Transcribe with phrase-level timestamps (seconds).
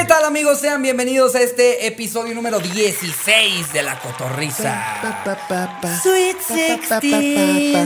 [0.00, 0.60] ¿Qué tal amigos?
[0.60, 4.82] Sean bienvenidos a este episodio número 16 de La Cotorrisa.
[6.02, 6.36] Sweet
[7.00, 7.76] 16.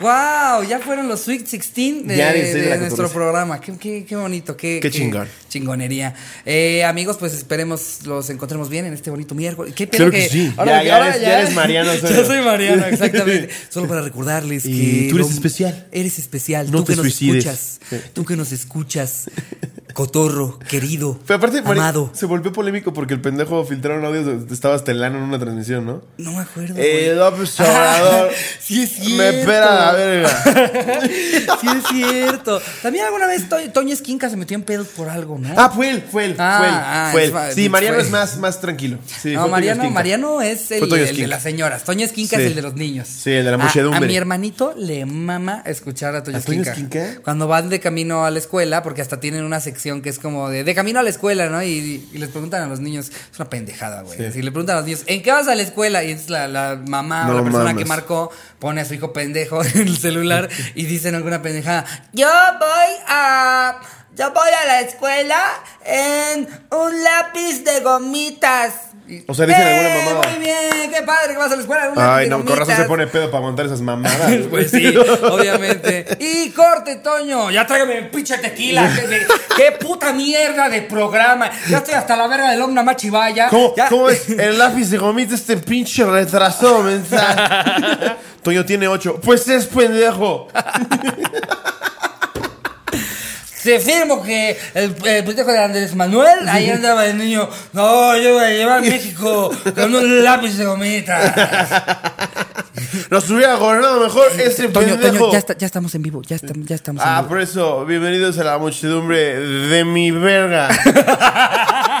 [0.00, 3.14] Wow, ya fueron los Sweet 16 de, Ya 16 de de La nuestro Cotorrisa.
[3.14, 3.60] programa.
[3.60, 5.28] Qué, qué- qué bonito, qué, Qué chingón.
[5.48, 6.14] Chingonería.
[6.46, 9.74] Eh, amigos, pues esperemos los encontremos bien en este bonito miércoles.
[9.76, 10.52] ¿Qué Claro que sí.
[10.56, 12.26] ahora Ya- ya ahora eres- ya eres Mariano ya Osorio.
[12.26, 13.50] soy Mariano, exactamente.
[13.68, 14.70] Solo para recordarles Y
[15.04, 15.08] que.
[15.10, 15.86] tú eres lo- especial.
[15.92, 16.70] Eres especial.
[16.70, 17.44] No tú te que nos suicides.
[17.44, 17.80] escuchas.
[17.90, 17.96] Sí.
[18.14, 19.24] Tú que nos escuchas.
[19.98, 21.18] Cotorro, querido.
[21.26, 22.08] Pero aparte, Mari- amado.
[22.14, 26.02] se volvió polémico porque el pendejo filtraron audios estaba Estelano en una transmisión, ¿no?
[26.18, 26.74] No me acuerdo.
[26.78, 27.16] Eh, güey.
[27.16, 28.30] López Obrador.
[28.60, 29.16] Sí es cierto.
[29.16, 30.42] Me espera la verga.
[31.60, 32.62] sí es cierto.
[32.80, 35.48] También alguna vez To- Toño Esquinca se metió en pedos por algo, ¿no?
[35.56, 36.74] Ah, fue él, fue él, Ah, fue él.
[36.76, 37.54] ah, fue él.
[37.56, 38.98] Sí, Mariano fue- es más, más tranquilo.
[39.20, 39.90] Sí, no, Mariano.
[39.90, 41.82] Mariano es el, de las señoras.
[41.82, 42.42] Toño Esquinca Sí.
[42.42, 43.08] es el de los niños.
[43.08, 44.04] Sí, el de la A- muchedumbre.
[44.04, 46.40] A, mi hermanito le mama escuchar a Toño ¿A.
[46.40, 47.16] Esquinca?
[47.24, 50.48] Cuando van de camino a la escuela, porque hasta tienen una sección que es como
[50.48, 51.62] de, de camino a la escuela, ¿no?
[51.62, 54.32] Y, y les preguntan a los niños, es una pendejada, güey.
[54.32, 56.04] Si le preguntan a los niños, ¿en qué vas a la escuela?
[56.04, 57.82] Y es la, la mamá o la persona mames.
[57.82, 61.84] que marcó, pone a su hijo pendejo en el celular y dicen alguna pendejada.
[62.12, 62.28] Yo
[62.58, 63.80] voy a.
[64.18, 65.40] Yo voy a la escuela
[65.84, 68.72] en un lápiz de gomitas.
[69.26, 70.30] O sea, dicen "Eh, alguna mamada".
[70.32, 72.36] Muy bien, qué padre que vas a la escuela en un lápiz Ay, de no,
[72.38, 72.86] con razón se gomitas.
[72.88, 74.18] pone pedo para montar esas mamadas.
[74.50, 76.04] Pues sí, obviamente.
[76.18, 77.50] Y corte, Toño.
[77.52, 78.92] Ya tráigame el pinche tequila.
[78.94, 81.50] ¿Qué, de- qué puta mierda de programa.
[81.70, 83.48] Ya estoy hasta la verga del Omna Machivaya.
[83.48, 84.28] ¿Cómo, Ya- ¿Cómo es?
[84.30, 88.16] El lápiz de gomita este pinche retrasó, mensaje.
[88.42, 89.20] Toño tiene ocho.
[89.20, 90.48] Pues es pendejo.
[93.62, 97.48] Te firmo que el, el pendejo de Andrés Manuel, ahí andaba el niño.
[97.72, 101.94] No, yo voy a llevar a México con un lápiz de gomita.
[103.10, 105.18] Nos hubiera gobernado mejor ese Toño, pendejo.
[105.18, 106.22] Toño, ya, está- ya estamos en vivo.
[106.26, 107.28] Ya, estamos ya estamos en Ah, vivo.
[107.28, 110.68] por eso, bienvenidos a la muchedumbre de mi verga.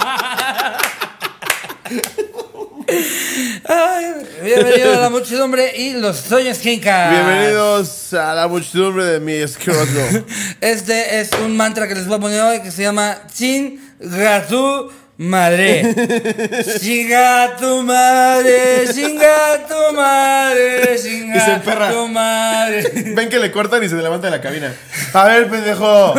[3.70, 7.10] Ay, bienvenido a la muchedumbre y los Toños Kinka.
[7.10, 9.84] Bienvenidos a la muchedumbre de mi escroto.
[10.62, 14.90] Este es un mantra que les voy a poner hoy que se llama Chinga tu
[15.18, 15.94] madre.
[16.80, 21.60] Chinga tu madre, chinga tu madre, chinga
[21.92, 22.90] tu madre.
[23.14, 24.72] Ven que le cortan y se levanta de la cabina.
[25.12, 26.14] A ver, pendejo.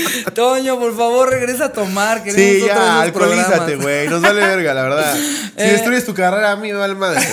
[0.34, 2.22] Toño, por favor, regresa a tomar.
[2.22, 4.08] Queremos Sí, ya, alcoholízate, güey.
[4.08, 5.16] Nos vale verga, la verdad.
[5.56, 5.72] Si Eh.
[5.72, 7.20] destruyes tu carrera, a mí me vale madre.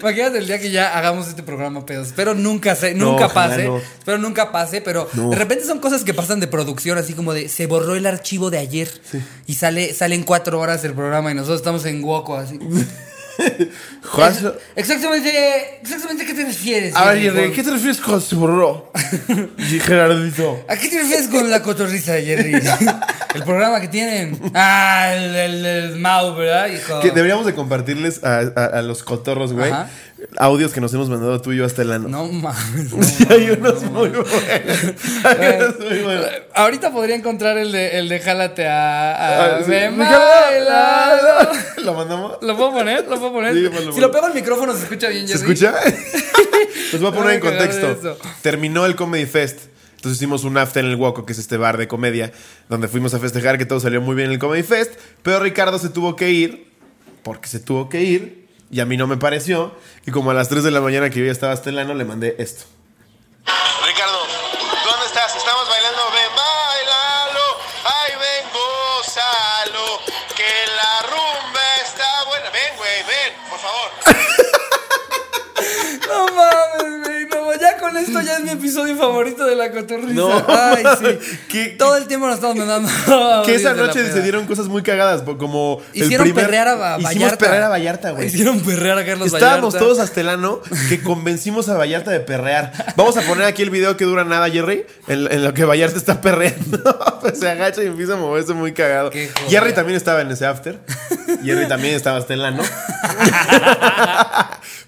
[0.00, 2.08] Imagínate el día que ya hagamos este programa, pedos.
[2.08, 3.64] Espero nunca se, No, nunca pase.
[3.64, 3.76] no.
[3.78, 5.28] Espero nunca pase, pero No.
[5.30, 8.50] de repente son cosas que pasan de producción, así como de se borró el archivo
[8.50, 8.90] de ayer
[9.46, 12.58] y sale, salen cuatro horas el programa y nosotros estamos en Woco así.
[14.04, 14.54] Juanzo.
[14.76, 16.94] Exactamente, exactamente qué te refieres.
[16.96, 18.92] A ver, Jerry, con- ¿qué te refieres con se borró?
[19.58, 20.64] Y Gerardito.
[20.68, 22.52] ¿A qué te refieres con la cotorriza Jerry?
[23.34, 24.38] el programa que tienen.
[24.54, 27.00] Ah, el, el, el Mau, ¿verdad, hijo?
[27.00, 29.88] Que deberíamos de compartirles a, a- a los cotorros, güey, Ajá.
[30.36, 32.08] Audios que nos hemos mandado tú y yo hasta el ano.
[32.08, 32.92] No mames.
[32.92, 32.98] no
[33.34, 34.28] hay unos no muy buenos.
[35.24, 36.26] Hay unos muy buenos.
[36.54, 39.72] Ahorita podría encontrar el de, el de Jálate a, a Ah, sí.
[41.84, 42.38] ¿Lo mandamos?
[42.42, 43.06] ¿Lo puedo poner?
[43.08, 43.54] ¿Lo puedo poner?
[43.54, 45.52] Sí, ponlo, si lo pego al micrófono se escucha bien, ¿Se Jerry.
[45.52, 45.74] escucha?
[46.92, 48.18] Los voy a poner en contexto.
[48.42, 49.58] Terminó el Comedy Fest.
[49.96, 52.32] Entonces hicimos un after en el Woco, que es este bar de comedia,
[52.70, 54.92] donde fuimos a festejar que todo salió muy bien en el Comedy Fest.
[55.22, 56.72] Pero Ricardo se tuvo que ir,
[57.22, 58.39] porque se tuvo que ir,
[58.70, 59.74] y a mí no me pareció.
[60.06, 61.94] Y como a las 3 de la mañana que yo ya estaba hasta el ano,
[61.94, 62.64] le mandé esto.
[63.86, 64.19] Ricardo,
[78.00, 80.12] esto ya es mi episodio favorito de la cotorriza.
[80.14, 81.38] No, Ay, sí.
[81.48, 82.88] ¿Qué- Todo el tiempo nos estamos mandando.
[83.46, 86.44] Que esa noche se dieron cosas muy cagadas, como Hicieron el primer...
[86.46, 87.36] perrear a Ba- Hicimos Vallarta.
[87.38, 88.26] perrear a Vallarta, güey.
[88.26, 89.78] Hicieron perrear a Carlos Estábamos Vallarta.
[89.78, 92.72] todos hasta el ano que convencimos a Vallarta de perrear.
[92.96, 95.96] Vamos a poner aquí el video que dura nada, Jerry, en, en lo que Vallarta
[95.98, 96.78] está perreando.
[97.20, 99.10] Pues se agacha y empieza a moverse muy cagado.
[99.48, 100.78] Jerry también estaba en ese after.
[101.44, 102.62] Jerry también estaba hasta el ano.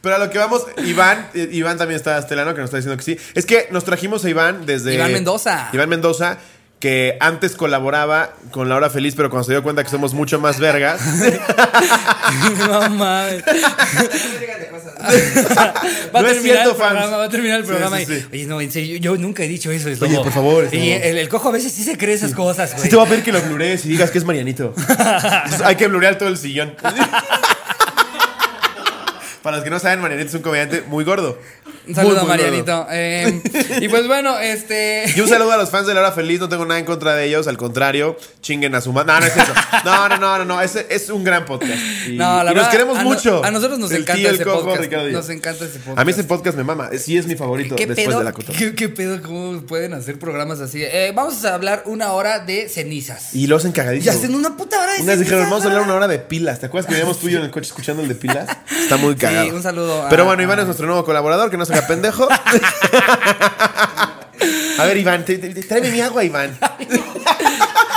[0.03, 2.69] Pero a lo que vamos, Iván, eh, Iván también estaba hasta el ano, que nos
[2.69, 3.17] está diciendo que sí.
[3.35, 4.95] Es que nos trajimos a Iván desde...
[4.95, 5.69] Iván Mendoza.
[5.73, 6.39] Iván Mendoza,
[6.81, 10.41] que antes colaboraba con La Hora Feliz, pero cuando se dio cuenta que somos mucho
[10.41, 11.01] más vergas...
[12.59, 13.45] No mames.
[15.03, 18.35] va a No terminar es cierto, programa, va a terminar el Sí, programa sí, y,
[18.37, 19.89] oye, no, en serio, yo nunca he dicho eso.
[19.89, 20.83] es Oye, como- por favor, Y no.
[21.05, 22.85] el, el cojo a veces sí se cree esas cosas, güey.
[22.85, 24.75] Sí te va a pedir que lo blurees y digas que es Marianito.
[24.77, 26.75] Entonces, hay que blurear todo el sillón.
[29.43, 31.39] Para los que no saben, Marianito es un comediante muy gordo.
[31.89, 32.87] Un saludo Muy, Marianito.
[32.91, 33.41] Eh,
[33.81, 35.05] y pues bueno, este.
[35.17, 37.15] Y un saludo a los fans de La Hora Feliz, no tengo nada en contra
[37.15, 39.13] de ellos, al contrario, chinguen a su madre.
[39.13, 39.53] No, no es eso.
[39.85, 41.79] No, no, no, no, no, es, es un gran podcast.
[42.09, 43.45] Y, No, la y verdad, nos queremos a no- mucho.
[43.45, 44.93] a nosotros nos El encanta ese cojo, podcast.
[45.11, 45.99] Nos encanta ese podcast.
[45.99, 48.19] A mí ese podcast me mama, sí es mi favorito ¿Qué después pedo?
[48.21, 48.59] de la cotorra.
[48.59, 49.21] ¿Qué, qué pedo?
[49.23, 50.83] ¿Cómo pueden hacer programas así?
[50.83, 53.35] Eh, vamos a hablar una hora de cenizas.
[53.35, 54.13] Y lo hacen Y cagadísimo.
[54.17, 56.61] hacen una puta hora de Unas dijeron, cenizas, vamos a hablar una hora de pilas.
[56.61, 58.49] ¿Te acuerdas que veíamos tú y yo en el coche escuchando el de pilas?
[58.83, 59.55] Está muy cagado.
[59.55, 62.29] un saludo a- Pero bueno, Iván es nuestro nuevo colaborador, que no se haga pendejo.
[64.79, 66.59] a ver, Iván, te- te- te- tráeme mi agua, Iván.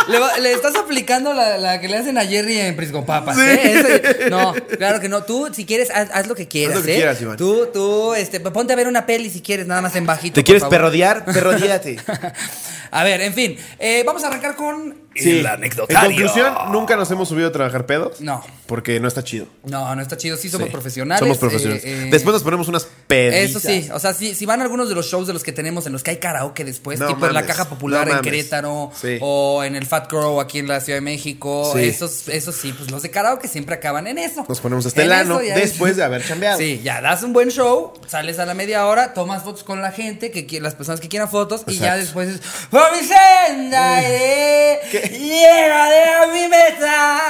[0.07, 3.59] Le, va- le estás aplicando la, la que le hacen a Jerry en Priscopapas, ¿eh?
[3.79, 5.23] Ese- no, claro que no.
[5.23, 6.97] Tú, si quieres, haz, haz lo que quieras, lo que ¿eh?
[6.97, 7.37] quieras, Iván.
[7.37, 10.35] Tú, tú, este, ponte a ver una peli si quieres, nada más en bajito.
[10.35, 10.77] ¿Te quieres favor.
[10.77, 11.25] perrodear?
[11.25, 11.97] Perrodíate.
[12.91, 15.31] A ver, en fin, eh, vamos a arrancar con Sí.
[15.31, 16.09] el En anecdotario.
[16.09, 18.19] conclusión, nunca nos hemos subido a trabajar pedos.
[18.21, 18.43] No.
[18.67, 19.45] Porque no está chido.
[19.63, 20.37] No, no está chido.
[20.37, 20.71] Sí, somos Sí.
[20.71, 21.19] profesionales.
[21.19, 21.85] Somos profesionales.
[21.85, 23.49] eh, eh, Después nos ponemos unas peditas.
[23.51, 25.51] Eso sí, o sea, si, si van a algunos de los shows de los que
[25.51, 28.21] tenemos en los que hay karaoke después, No tipo en la Caja Popular no en.
[28.21, 29.17] Querétaro Sí.
[29.21, 31.83] o en el Fat Crow aquí en la Ciudad de México, Sí.
[31.83, 34.45] esos, esos sí, pues los de karaoke siempre acaban en eso.
[34.49, 36.57] Nos ponemos hasta En el ano después es- de haber chambeado.
[36.57, 39.91] Sí, ya das un buen show, sales a la media hora, tomas fotos con la
[39.91, 42.41] gente, que las personas que quieran fotos, y ya después es
[42.71, 44.79] ¡Por mi senda iré,
[45.09, 47.21] llega de mi mesa!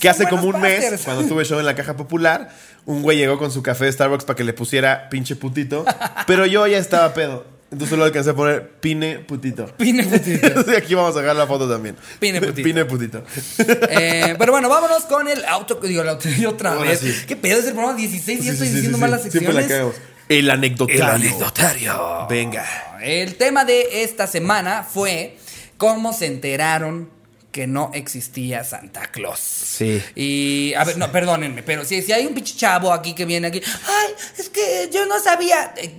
[0.00, 2.50] Que hace como un mes, cuando tuve show en la caja popular,
[2.86, 5.84] un güey llegó con su café de Starbucks para que le pusiera pinche putito.
[6.26, 7.54] Pero yo ya estaba pedo.
[7.74, 9.66] Entonces solo alcancé a poner pine putito.
[9.76, 10.46] Pine putito.
[10.46, 11.96] Entonces aquí vamos a sacar la foto también.
[12.20, 12.62] Pine putito.
[12.62, 13.24] Pine putito.
[13.58, 15.80] Eh, pero bueno, vámonos con el auto.
[15.82, 17.00] Digo, el auto otra vez.
[17.00, 17.12] sí.
[17.26, 18.38] ¿Qué pedo es el programa 16?
[18.38, 19.50] Sí, ya estoy sí, diciendo malas secciones.
[19.50, 19.96] Siempre la cagamos.
[20.28, 21.04] El anecdotario.
[21.06, 22.26] anecdotario.
[22.30, 22.64] Venga.
[23.02, 25.36] El tema de esta semana fue
[25.76, 27.10] cómo se enteraron
[27.52, 29.38] que no existía Santa Claus.
[29.38, 30.02] Sí.
[30.16, 33.46] Y, a ver, no, perdónenme, pero si, si hay un pinche chavo aquí que viene
[33.46, 35.72] aquí, ay, es que yo no sabía.
[35.76, 35.94] eh,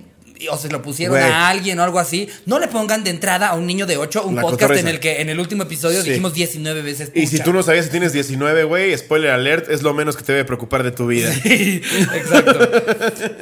[0.50, 2.28] o se lo pusieron a alguien o algo así.
[2.44, 4.80] No le pongan de entrada a un niño de 8 un La podcast cotorreza.
[4.82, 6.10] en el que en el último episodio Sí.
[6.10, 7.10] dijimos 19 veces.
[7.14, 10.22] Y si tú no sabías si tienes 19, güey, spoiler alert, es lo menos que
[10.22, 11.32] te debe preocupar de tu vida.
[11.44, 12.68] Exacto.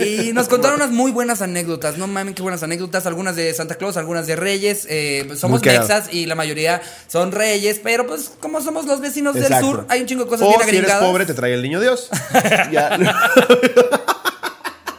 [0.05, 1.99] Y nos contaron unas muy buenas anécdotas.
[1.99, 3.07] No mames, qué buenas anécdotas.
[3.07, 4.87] Algunas de Santa Claus, algunas de Reyes.
[4.89, 7.81] Eh, somos mexas y la mayoría son reyes.
[7.83, 10.69] Pero pues, como somos los vecinos del sur, hay un chingo de cosas o bien
[10.71, 12.09] si eres pobre, te trae el niño Dios.
[12.73, 12.97] Ya.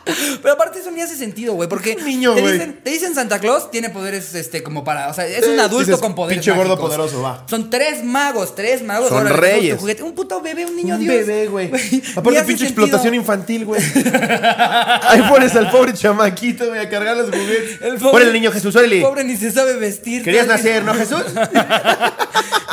[0.42, 1.68] Pero aparte eso ni hace sentido, güey.
[1.68, 5.10] Porque niño, te, dicen, te dicen Santa Claus tiene poderes este como para.
[5.10, 6.44] O sea, es un adulto dices, con poderes.
[6.44, 7.44] pinche gordo poderoso, va.
[7.50, 9.10] Son tres magos, tres magos.
[9.10, 9.80] Son Ahora, reyes.
[9.80, 10.04] juguete.
[10.04, 11.16] Un puto bebé, un niño Un Dios.
[11.16, 11.68] bebé, güey.
[12.16, 12.66] Aparte, pinche sentido.
[12.68, 13.82] explotación infantil, güey.
[15.02, 17.82] Ahí pones al pobre chamaquito, güey, a cargar los juguetes.
[17.82, 18.98] El pobre- Pon el niño Jesús, órale.
[18.98, 20.24] El pobre ni se sabe vestir.
[20.24, 21.24] Querías nacer, ¿no, Jesús?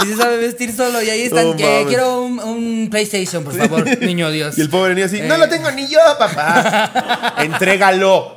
[0.05, 1.03] Y se sabe vestir solo.
[1.03, 1.57] Y ahí están.
[1.57, 4.57] Que quiero un, un PlayStation, por favor, niño Dios.
[4.59, 5.25] Y el pobre niño así, Eh.
[5.27, 7.35] no lo tengo ni yo, papá.
[7.39, 8.35] Entrégalo.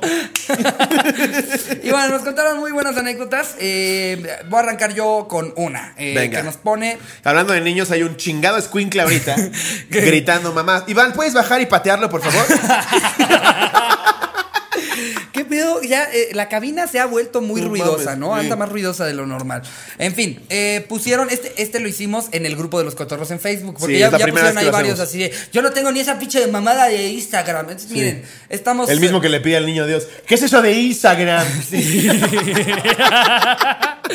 [1.82, 3.56] Y bueno, nos contaron muy buenas anécdotas.
[3.58, 5.94] Eh, voy a arrancar yo con una.
[5.96, 6.38] eh, Venga.
[6.38, 6.98] Que nos pone.
[7.24, 9.34] Hablando de niños, hay un chingado escuincle ahorita
[9.90, 10.84] gritando, mamá.
[10.86, 12.46] Iván, ¿puedes bajar y patearlo, por favor?
[15.46, 15.82] ¿Qué pedo?
[15.82, 18.34] Ya eh, la cabina se ha vuelto muy No ruidosa, mames, ¿no?
[18.34, 19.62] Anda más ruidosa de lo normal.
[19.98, 21.30] En fin, eh, pusieron.
[21.30, 23.76] Este, este lo hicimos en el grupo de los cotorros en Facebook.
[23.78, 25.32] Porque Sí, ya, pusieron ahí varios así de.
[25.52, 27.66] Yo no tengo ni esa pinche mamada de Instagram.
[27.66, 28.90] Entonces, miren, estamos.
[28.90, 30.08] El mismo que le pide al niño Dios.
[30.26, 31.46] ¿Qué es eso de Instagram?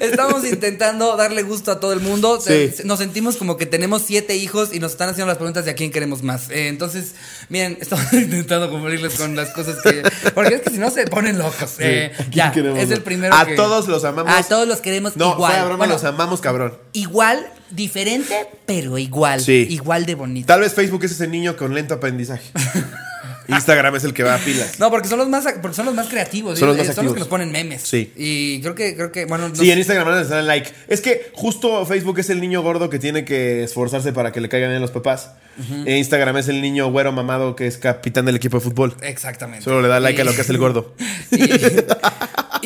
[0.00, 2.40] Estamos intentando darle gusto a todo el mundo.
[2.40, 2.72] Sí.
[2.84, 5.74] Nos sentimos como que tenemos siete hijos y nos están haciendo las preguntas de a
[5.74, 6.50] quién queremos más.
[6.50, 7.14] Eh, entonces,
[7.48, 10.02] miren, estamos intentando cumplirles con las cosas que.
[10.34, 11.74] Porque es que si no se ponen locos.
[11.78, 13.34] Eh, ¿A quién ya, es el primero.
[13.34, 14.32] A que- todos los amamos.
[14.34, 15.60] A todos los queremos No, igual.
[15.64, 16.76] broma, Bueno, los amamos, cabrón.
[16.92, 19.40] igual, diferente, pero igual.
[19.40, 19.66] Sí.
[19.70, 20.46] Igual de bonito.
[20.46, 22.50] Tal vez Facebook es ese niño con lento aprendizaje.
[23.48, 24.78] Instagram es el que va a pilas.
[24.78, 26.58] No, porque son los más, porque son los más creativos.
[26.58, 27.14] Son los más son los activos.
[27.14, 27.82] que nos ponen memes.
[27.82, 28.12] Sí.
[28.16, 30.70] Y creo que, creo que, bueno, no Sí, en Instagram van a dar like.
[30.88, 34.48] Es que justo Facebook es el niño gordo que tiene que esforzarse para que le
[34.48, 35.30] caigan bien los papás.
[35.86, 38.94] E Instagram es el niño güero mamado que es capitán del equipo de fútbol.
[39.00, 39.64] Exactamente.
[39.64, 40.94] Solo le da like Y- a lo que hace el gordo.
[41.30, 41.38] Y,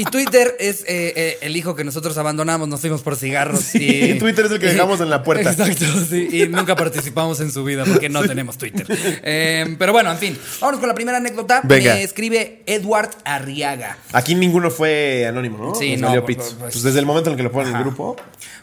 [0.01, 3.61] y Twitter es eh, eh, el hijo que nosotros abandonamos, nos fuimos por cigarros.
[3.61, 5.51] Sí, y Twitter es el que dejamos en la puerta.
[5.51, 6.27] Exacto, sí.
[6.33, 8.87] Y nunca participamos en su vida porque no tenemos Twitter.
[9.23, 10.39] Eh, pero bueno, en fin.
[10.59, 11.61] Vámonos con la primera anécdota.
[11.65, 11.97] Venga.
[11.97, 13.99] Me escribe Edward Arriaga.
[14.13, 15.75] Aquí ninguno fue anónimo, ¿no?
[15.75, 16.57] Sí, no, pits.
[16.59, 18.17] pues, Pues desde el momento en el que lo ponen en el grupo.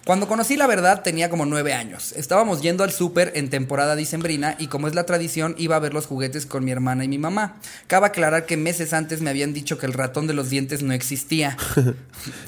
[0.07, 2.13] Cuando conocí la verdad tenía como nueve años.
[2.13, 5.93] Estábamos yendo al súper en temporada dicembrina y como es la tradición iba a ver
[5.93, 7.59] los juguetes con mi hermana y mi mamá.
[7.85, 10.93] Cabe aclarar que meses antes me habían dicho que el ratón de los dientes no
[10.93, 11.26] existía.
[11.27, 11.57] Existía.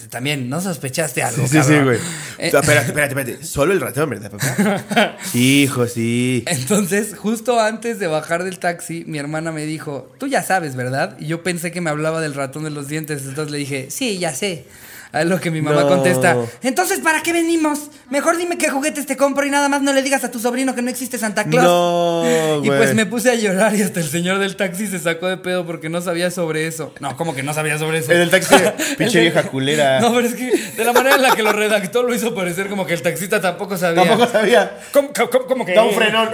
[0.10, 1.48] También, ¿no sospechaste algo?
[1.48, 1.98] Sí, sí, güey.
[2.40, 3.46] Eh, Espérate, espérate, espérate.
[3.46, 5.18] Solo el ratón, ¿verdad, papá?
[5.34, 6.44] Hijo, sí.
[6.48, 11.16] Entonces, justo antes de bajar del taxi, mi hermana me dijo, tú ya sabes, ¿verdad?
[11.20, 14.18] Y yo pensé que me hablaba del ratón de los dientes, entonces le dije, sí,
[14.18, 14.66] ya sé.
[15.12, 15.88] A lo que mi mamá No.
[15.88, 17.90] contesta, entonces, ¿para qué venimos?
[18.12, 20.76] Mejor dime qué juguetes te compro y nada más no le digas a tu sobrino
[20.76, 21.64] que no existe Santa Claus.
[21.66, 25.28] No, Y pues me puse a llorar y hasta el señor del taxi se sacó
[25.28, 26.94] de pedo porque no sabía sobre eso.
[27.00, 28.12] No, como que no sabía sobre eso.
[28.12, 28.54] En el taxi,
[29.00, 30.00] pinche vieja culera.
[30.00, 32.68] No, pero es que de la manera en la que lo redactó lo hizo parecer
[32.70, 34.04] como que el taxista tampoco sabía.
[34.06, 34.78] Tampoco sabía.
[34.94, 35.74] ¿Cómo, cómo- cómo que?
[35.74, 36.30] Da un frenón.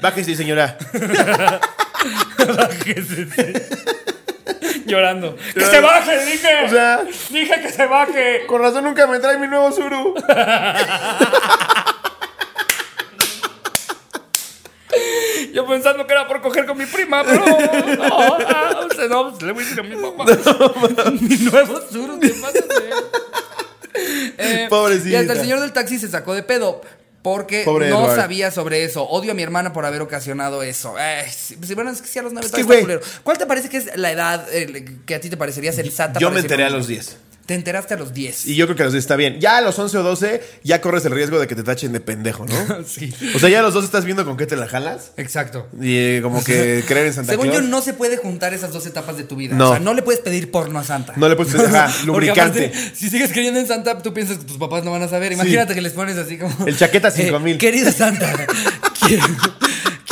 [0.00, 0.78] Bájese, señora.
[2.56, 3.52] Bájese, sí.
[4.86, 5.36] Llorando.
[5.54, 6.64] ¡Que se baje, dije!
[6.64, 8.46] O sea- ¡Dije que se baje!
[8.46, 10.14] Con razón nunca me trae mi nuevo Zuru.
[15.52, 17.44] Yo pensando que era por coger con mi prima, pero.
[17.44, 20.24] No, ah, o sea, no, pues, le voy a decir a mi mamá.
[21.20, 22.58] mi nuevo sur, ¿qué pasa?
[24.38, 25.08] Eh, Pobrecita.
[25.10, 26.82] Y hasta el señor del taxi se sacó de pedo.
[27.26, 28.14] Porque Pobre no Edward.
[28.20, 29.02] sabía sobre eso.
[29.02, 30.94] Odio a mi hermana por haber ocasionado eso.
[30.96, 32.82] Ay, sí, sí, bueno, es que sí a los nueve Es que, güey.
[32.82, 33.00] culero.
[33.24, 36.20] ¿Cuál te parece que es la edad eh, que a ti te parecería sensata?
[36.20, 37.16] Yo me enteré a los 10.
[37.46, 38.46] Te enteraste a los 10.
[38.46, 39.40] Y yo creo que a los 10 está bien.
[39.40, 42.00] Ya a los 11 o 12 ya corres el riesgo de que te tachen de
[42.00, 42.84] pendejo, ¿no?
[42.86, 43.14] sí.
[43.34, 45.12] O sea, ya a los 12 estás viendo con qué te la jalas.
[45.16, 45.68] Exacto.
[45.80, 47.62] Y eh, como que creer en Santa Según Claus.
[47.62, 49.54] yo, no se puede juntar esas dos etapas de tu vida.
[49.54, 49.68] No.
[49.68, 51.12] O sea, no le puedes pedir porno a Santa.
[51.16, 52.66] No le puedes pedir, ajá, lubricante.
[52.66, 55.32] aparte, si sigues creyendo en Santa, tú piensas que tus papás no van a saber.
[55.32, 56.66] Imagínate que les pones así como.
[56.66, 57.58] El chaqueta eh, 5000.
[57.58, 58.46] Querida Santa,
[59.06, 59.24] quiero,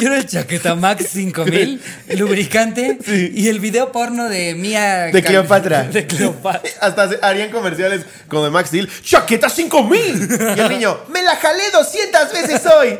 [0.04, 1.80] quiero el chaqueta Max 5000,
[2.18, 5.04] lubricante y el video porno de Mía.
[5.12, 5.84] De Cleopatra.
[5.84, 6.70] De Cleopatra.
[6.82, 8.90] Hasta harían comerciales como de Max Steel.
[9.02, 10.56] ¡Chaqueta 5000!
[10.56, 12.98] Y el niño, ¡me la jalé 200 veces hoy!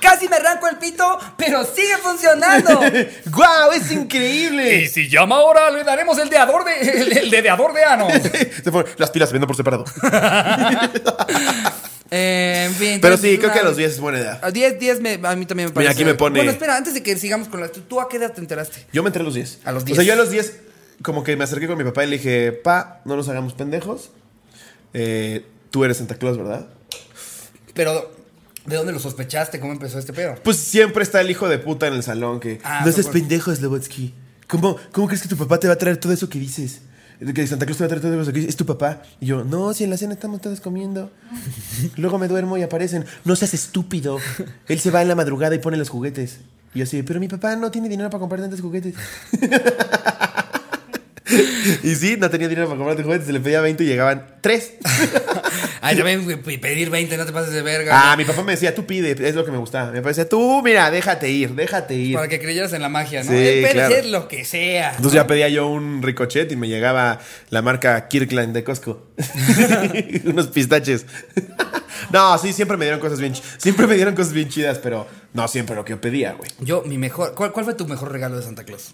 [0.00, 2.80] Casi me arranco el pito, pero sigue funcionando.
[3.26, 3.70] ¡Guau!
[3.70, 4.88] ¡Es increíble!
[4.88, 8.08] si llama ahora, le daremos el deador de, el, el dedeador de ano.
[8.96, 9.84] Las pilas se venden por separado.
[12.10, 14.40] Eh, en fin, Pero sí, creo que a los 10 es buena edad.
[14.42, 15.92] A 10, 10 me- a mí también me parece.
[15.92, 17.68] aquí me pone- Bueno, espera, antes de que sigamos con la.
[17.68, 18.86] ¿Tú a qué edad te enteraste?
[18.92, 19.58] Yo me enteré a los 10.
[19.64, 19.96] A los O 10.
[19.96, 20.54] sea, yo a los 10,
[21.02, 24.10] como que me acerqué con mi papá y le dije, pa, no nos hagamos pendejos.
[24.94, 26.66] Eh, tú eres Santa Claus, ¿verdad?
[27.74, 28.10] Pero,
[28.64, 29.60] ¿de dónde lo sospechaste?
[29.60, 30.34] ¿Cómo empezó este pedo?
[30.42, 32.58] Pues siempre está el hijo de puta en el salón que...
[32.64, 34.14] Ah, no seas por- pendejo, Slobotsky.
[34.48, 36.80] ¿Cómo, ¿Cómo crees que tu papá te va a traer todo eso que dices?
[37.18, 38.40] Que Santa Claus te va a traer todo eso que.
[38.40, 39.02] Es tu papá.
[39.20, 41.10] Y yo, no, si en la cena estamos todos comiendo.
[41.96, 43.04] Luego me duermo y aparecen.
[43.24, 44.18] No seas estúpido.
[44.68, 46.38] Él se va en la madrugada y pone los juguetes.
[46.74, 48.94] Y yo así, pero mi papá no tiene dinero para comprar tantos juguetes.
[51.82, 53.26] y sí, no tenía dinero para comprar juguetes.
[53.26, 54.72] Se le pedía 20 y llegaban 3.
[55.80, 57.92] Ay, también pedir 20, no te pases de verga.
[58.12, 59.92] Ah, mi papá me decía, tú pide, es lo que me gustaba.
[59.92, 62.14] Papá decía, tú, mira, déjate ir, déjate ir.
[62.16, 63.30] Para que creyeras en la magia, ¿no?
[63.30, 63.94] Sí, Eh, Puede claro.
[63.94, 64.90] ser lo que sea.
[64.96, 67.20] Entonces ya pedía yo un ricochet y me llegaba
[67.50, 69.06] la marca Kirkland de Costco.
[70.24, 71.06] Unos pistaches.
[72.12, 75.46] no, sí, siempre me dieron cosas bien Siempre me dieron cosas bien chidas, pero no
[75.48, 76.50] siempre lo que yo pedía, güey.
[76.60, 77.34] Yo, mi mejor.
[77.34, 78.92] ¿cuál, cuál fue tu mejor regalo de Santa Claus?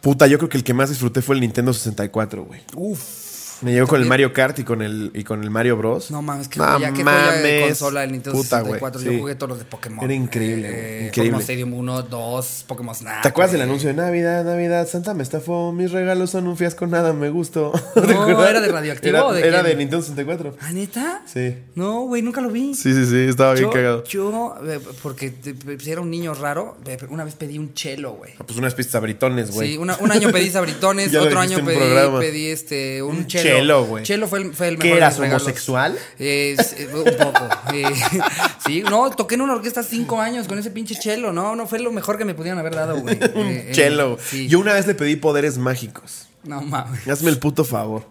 [0.00, 2.60] Puta, yo creo que el que más disfruté fue el Nintendo 64, güey.
[2.74, 3.25] Uf.
[3.62, 6.10] Me llegó con el Mario Kart y con el, y con el Mario Bros.
[6.10, 7.66] No mames, qué No joya, qué joya de mames.
[7.68, 9.00] consola el Nintendo Puta, 64.
[9.00, 9.18] güey, Yo sí.
[9.20, 10.04] jugué todos los de Pokémon.
[10.04, 11.10] Era increíble, güey, Eh, increíble.
[11.32, 13.22] Pokémon Stadium 1, 2, Pokémon Snap.
[13.22, 14.86] ¿Te acuerdas del anuncio de Navidad, Navidad?
[14.88, 17.72] Santa me estafó, mis regalos son un fiasco, nada me gustó.
[18.06, 18.46] No.
[18.48, 20.56] ¿era de Radioactivo Era, o de era de Nintendo 64.
[20.60, 21.22] ¿Ah, neta?
[21.26, 21.54] Sí.
[21.74, 22.74] No, güey, nunca lo vi.
[22.74, 24.04] Sí, sí, sí, estaba bien yo, cagado.
[24.04, 25.32] Yo, eh, porque
[25.64, 26.76] pues, era un niño raro,
[27.08, 28.32] una vez pedí un chelo, güey.
[28.38, 29.72] Ah, Pues unas pistas britones, güey.
[29.72, 31.78] Sí, una- un año pedí sabritones, Ya otro año pedí,
[32.20, 33.45] pedí este, Un chelo.
[33.48, 34.04] Chelo, güey.
[34.04, 35.98] Chelo fue el, fue el ¿Qué mejor de eras, homosexual?
[36.18, 36.56] Eh,
[36.92, 37.48] un poco.
[37.72, 37.84] eh,
[38.66, 41.78] sí, no, toqué en una orquesta cinco años con ese pinche chelo, no, no fue
[41.78, 43.16] lo mejor que me pudieran haber dado, güey.
[43.36, 44.18] Eh, eh, chelo.
[44.22, 44.48] sí.
[44.48, 46.26] Yo una vez le pedí poderes mágicos.
[46.44, 47.06] No mames.
[47.08, 48.06] Hazme el puto favor.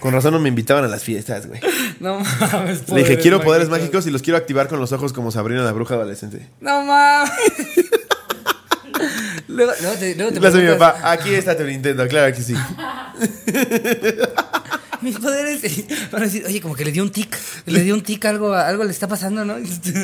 [0.00, 1.60] Con razón no me invitaban a las fiestas, güey.
[2.00, 2.88] No mames.
[2.88, 5.72] Le dije, quiero poderes mágicos y los quiero activar con los ojos como Sabrina la
[5.72, 6.48] bruja adolescente.
[6.60, 7.30] No mames.
[9.48, 12.42] luego, luego te, luego te hace mi preguntas, papá, aquí está tu Nintendo, claro que
[12.42, 12.54] sí.
[15.02, 15.62] Mis poderes.
[16.10, 17.36] Van a decir, oye, como que le dio un tic.
[17.66, 19.56] Le dio un tic, algo, algo le está pasando, ¿no?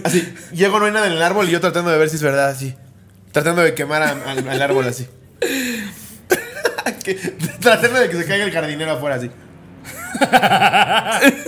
[0.04, 2.22] Así, llego, no hay nada en el árbol y yo tratando de ver si es
[2.22, 2.74] verdad, así.
[3.32, 5.06] Tratando de quemar a- al, al árbol así.
[7.60, 9.30] Tratando de que se caiga el jardinero afuera así.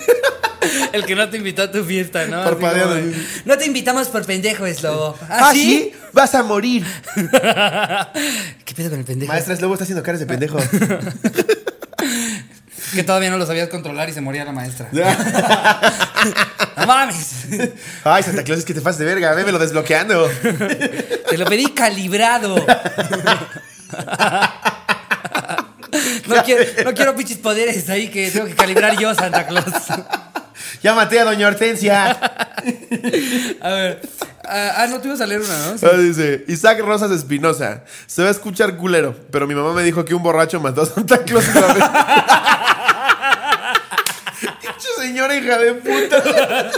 [0.93, 2.45] El que no te invitó a tu fiesta, ¿no?
[2.45, 3.13] Parpadeando, como
[3.47, 5.17] no te invitamos por pendejo, es lobo.
[5.29, 5.93] ¿Ah, sí?
[6.13, 6.85] Vas a morir.
[8.65, 9.33] ¿Qué pedo con el pendejo?
[9.33, 10.59] Maestra, luego está haciendo caras de pendejo.
[12.95, 14.89] Que todavía no lo sabías controlar y se moría la maestra.
[16.77, 17.47] ¡No mames!
[18.05, 20.29] Ay, Santa Claus, es que te pasas de verga, vémelo desbloqueando.
[21.29, 22.57] Te lo pedí calibrado.
[26.27, 29.65] No quiero, no quiero pinches poderes ahí que tengo que calibrar yo, Santa Claus.
[30.83, 32.11] Ya maté a doña Hortensia.
[33.61, 34.01] A ver.
[34.45, 35.79] Ah, ah, no te ibas a leer una, ¿no?
[35.79, 35.87] Sí.
[35.87, 37.85] Ah, dice Isaac Rosas Espinosa.
[38.07, 40.87] Se va a escuchar culero, pero mi mamá me dijo que un borracho mató a
[40.87, 41.85] Santa Claus una vez.
[45.09, 46.71] Señora hija de puta.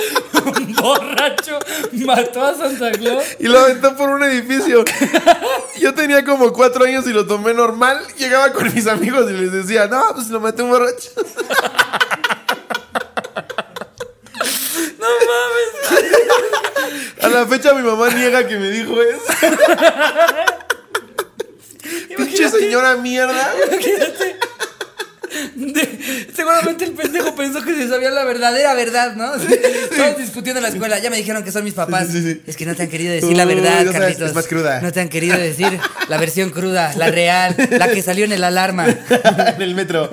[0.44, 1.58] Un borracho
[1.92, 3.25] mató a Santa Claus.
[3.40, 4.84] Y lo aventó por un edificio.
[5.80, 8.00] Yo tenía como cuatro años y lo tomé normal.
[8.16, 11.10] Llegaba con mis amigos y les decía, no, pues lo maté un borracho.
[15.00, 15.75] No mames.
[17.25, 19.22] A la fecha mi mamá niega que me dijo eso.
[22.16, 23.54] Pinche señora mierda.
[25.54, 29.30] De- seguramente el pendejo pensó que se sabía la verdadera verdad, ¿no?
[29.32, 30.99] Todos discutiendo en la escuela.
[30.99, 32.08] Ya me dijeron que son mis papás.
[32.08, 32.42] Sí, sí, sí.
[32.46, 34.28] Es que no te han querido decir la verdad, ya sabes, Carlitos.
[34.30, 34.80] es más cruda.
[34.80, 38.42] No te han querido decir la versión cruda, la real, la que salió en el
[38.44, 38.87] alarma.
[39.56, 40.10] en el metro.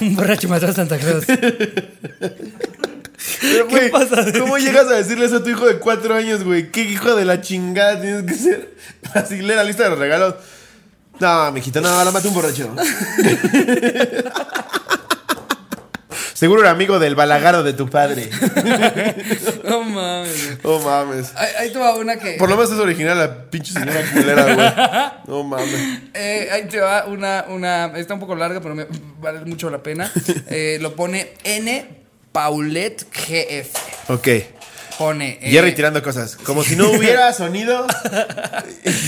[0.00, 1.24] Un borracho mató a Santa Claus.
[3.40, 4.24] Pero, güey, pasa?
[4.38, 6.70] ¿Cómo llegas a decirle eso a tu hijo de cuatro años, güey?
[6.70, 8.70] ¿Qué hijo de la chingada tienes que ser?
[9.14, 10.34] Así lee la lista de los regalos.
[11.20, 12.74] No, mijita, no, la maté un borracho.
[16.34, 18.28] Seguro era amigo del balagaro de tu padre.
[19.62, 20.58] No mames.
[20.64, 21.32] No mames.
[21.36, 22.32] Ahí, ahí te va una que.
[22.32, 24.72] Por lo menos es original la pinche señora culera, güey.
[25.28, 26.00] No mames.
[26.12, 27.86] Eh, ahí te va una, una.
[27.96, 28.86] Está un poco larga, pero me
[29.20, 30.10] vale mucho la pena.
[30.48, 32.04] Eh, lo pone N.
[32.32, 34.10] Paulette GF.
[34.10, 34.28] Ok.
[34.98, 35.38] Pone.
[35.40, 36.36] eh, Jerry tirando cosas.
[36.36, 37.86] Como si no hubiera sonido.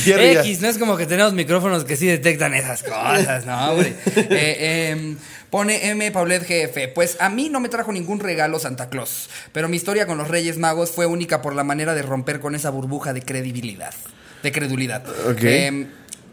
[0.04, 3.94] Jerry X, no es como que tenemos micrófonos que sí detectan esas cosas, no, hombre.
[4.16, 5.16] Eh, em,
[5.50, 6.10] pone M.
[6.10, 6.92] Paulette GF.
[6.94, 10.28] Pues a mí no me trajo ningún regalo Santa Claus, pero mi historia con los
[10.28, 13.94] Reyes Magos fue única por la manera de romper con esa burbuja de credibilidad,
[14.42, 15.04] de credulidad.
[15.28, 15.42] Ok.
[15.42, 15.88] Em,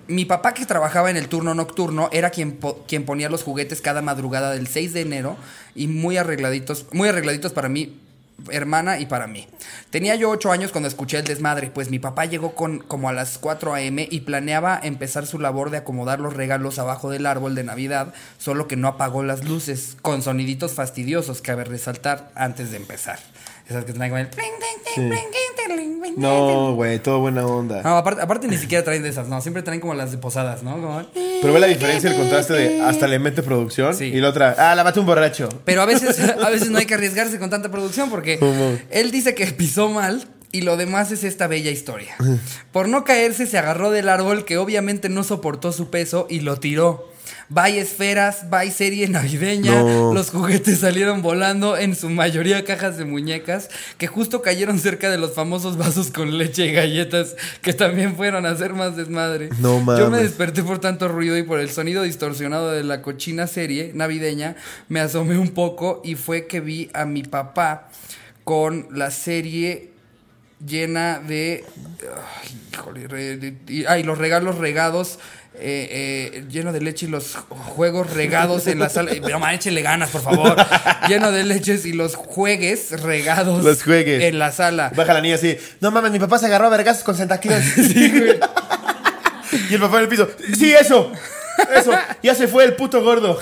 [0.07, 3.79] mi papá que trabajaba en el turno nocturno era quien, po- quien ponía los juguetes
[3.81, 5.37] cada madrugada del 6 de enero
[5.75, 7.99] y muy arregladitos, muy arregladitos para mí,
[8.49, 9.47] hermana y para mí.
[9.89, 13.13] Tenía yo 8 años cuando escuché el desmadre, pues mi papá llegó con como a
[13.13, 14.07] las 4 a.m.
[14.09, 18.67] y planeaba empezar su labor de acomodar los regalos abajo del árbol de Navidad, solo
[18.67, 23.19] que no apagó las luces, con soniditos fastidiosos que cabe resaltar antes de empezar.
[23.69, 24.27] Esas que traen con el...
[26.17, 27.81] No, güey, todo buena onda.
[27.81, 30.61] No, aparte, aparte ni siquiera traen de esas, no, siempre traen como las de posadas,
[30.61, 30.73] ¿no?
[30.73, 31.03] Como-
[31.41, 34.05] Pero ve la diferencia, el contraste de hasta le mete producción Sí.
[34.05, 35.49] y la otra, ah, la maté un borracho.
[35.65, 38.77] Pero a veces, a veces no hay que arriesgarse con tanta producción porque ¿Cómo?
[38.91, 42.15] él dice que pisó mal y lo demás es esta bella historia.
[42.71, 46.57] Por no caerse se agarró del árbol que obviamente no soportó su peso y lo
[46.59, 47.11] tiró.
[47.49, 49.71] Bye esferas, bye serie navideña.
[49.81, 50.13] No.
[50.13, 55.17] Los juguetes salieron volando, en su mayoría cajas de muñecas, que justo cayeron cerca de
[55.17, 59.49] los famosos vasos con leche y galletas, que también fueron a hacer más desmadre.
[59.59, 60.21] No Yo me mames.
[60.23, 64.55] desperté por tanto ruido y por el sonido distorsionado de la cochina serie navideña.
[64.89, 67.89] Me asomé un poco y fue que vi a mi papá
[68.43, 69.91] con la serie
[70.65, 71.63] llena de.
[72.41, 75.19] Ay, híjole, re- de- y, ay, los regalos regados.
[75.55, 77.35] Eh, eh, lleno de leche y los
[77.75, 79.11] juegos regados en la sala.
[79.39, 80.55] Man, échele ganas, por favor.
[81.07, 84.23] lleno de leches y los juegues regados Los juegues.
[84.23, 84.91] en la sala.
[84.95, 87.63] Baja la niña así, no mames, mi papá se agarró a vergazos con Santa Claus.
[87.77, 91.11] y el papá en el piso, sí, eso,
[91.75, 91.91] eso,
[92.23, 93.39] ya se fue el puto gordo.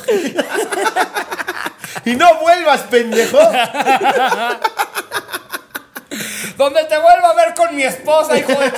[2.05, 3.39] y no vuelvas, pendejo.
[6.57, 8.71] Donde te vuelva a ver con mi esposa, hijo de.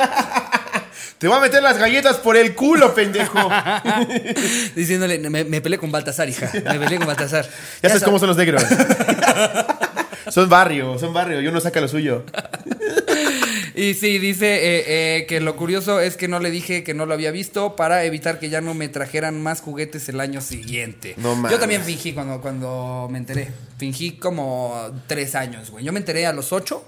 [1.23, 3.49] Te voy a meter las galletas por el culo, pendejo.
[4.75, 6.51] Diciéndole, me, me peleé con Baltasar, hija.
[6.53, 7.45] Me peleé con Baltasar.
[7.81, 8.61] Ya sabes sab- cómo son los negros.
[10.29, 12.25] son barrio, son barrio, y uno saca lo suyo.
[13.73, 14.83] Y sí, dice eh,
[15.19, 18.03] eh, que lo curioso es que no le dije que no lo había visto para
[18.03, 21.13] evitar que ya no me trajeran más juguetes el año siguiente.
[21.15, 21.53] No mames.
[21.53, 23.47] Yo también fingí cuando, cuando me enteré.
[23.77, 25.85] Fingí como tres años, güey.
[25.85, 26.83] Yo me enteré a los ocho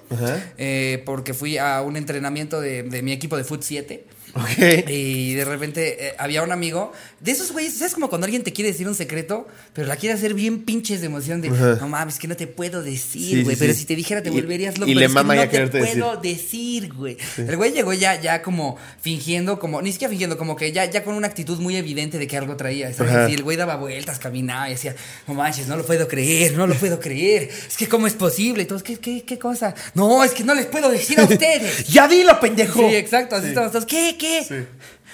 [0.58, 4.06] eh, porque fui a un entrenamiento de, de mi equipo de Foot 7.
[4.36, 4.90] Ok.
[4.90, 7.94] Y de repente eh, había un amigo de esos güeyes, ¿sabes?
[7.94, 11.08] Como cuando alguien te quiere decir un secreto, pero la quiere hacer bien pinches de
[11.08, 13.80] emoción de, no mames, que no te puedo decir, güey, sí, pero sí.
[13.80, 14.92] si te dijera te Y- volverías loco.
[14.92, 17.16] y le es que mama no te puedo decir, güey.
[17.38, 21.04] El güey llegó ya, ya como fingiendo, como, ni siquiera fingiendo, como que ya, ya
[21.06, 23.30] con una actitud muy evidente de que algo traía, ¿sabes?
[23.32, 24.96] Y el güey daba vueltas, caminaba y decía,
[25.28, 27.50] no manches, no lo puedo creer, no lo puedo creer.
[27.68, 29.74] Es que cómo es posible, y todos, ¿qué, qué, qué cosa?
[29.94, 31.88] No, es que no les puedo decir a ustedes.
[31.88, 32.80] ¡Ya dilo, pendejo!
[32.90, 33.86] Sí, exacto, así estamos todos.
[33.86, 34.25] ¿Qué, qué?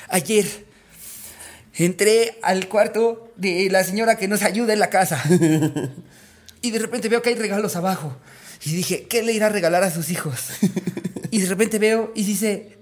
[0.10, 0.46] Ayer
[1.76, 5.22] entré al cuarto de la señora que nos ayuda en la casa.
[6.62, 8.16] y de repente veo que hay regalos abajo.
[8.64, 10.50] Y dije, ¿qué le irá a regalar a sus hijos?
[11.32, 12.78] y de repente veo y dice,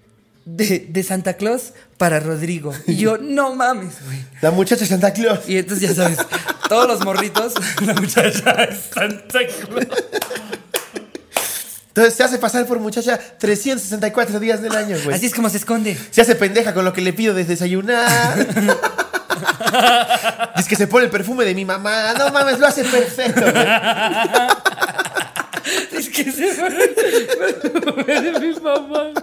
[0.46, 2.74] de, de Santa Claus para Rodrigo.
[2.88, 4.18] Y yo, no mames, güey.
[4.42, 5.48] La muchacha Santa Claus.
[5.48, 6.20] Y entonces ya sabes,
[6.68, 9.88] todos los morritos, la muchacha Santa Claus.
[11.90, 15.16] Entonces se hace pasar por muchacha 364 días del año, güey.
[15.16, 15.98] Así es como se esconde.
[16.12, 18.40] Se hace pendeja con lo que le pido de desayunar.
[20.56, 22.14] es que se pone el perfume de mi mamá.
[22.18, 23.66] No mames, lo hace perfecto, güey.
[25.92, 26.70] Es que se fue
[28.22, 29.14] de mi mamá.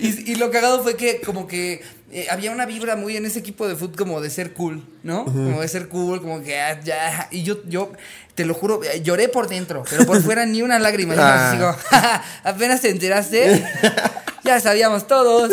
[0.00, 3.38] Y, y lo cagado fue que como que eh, había una vibra muy en ese
[3.38, 5.24] equipo de fútbol como de ser cool, ¿no?
[5.24, 7.28] Como de ser cool, como que ah, ya.
[7.30, 7.92] Y yo, yo,
[8.34, 11.14] te lo juro, eh, lloré por dentro, pero por fuera ni una lágrima.
[11.14, 11.56] Yo Ah.
[11.58, 13.64] como, "Ja, ja, apenas te enteraste,
[14.44, 15.52] ya sabíamos todos.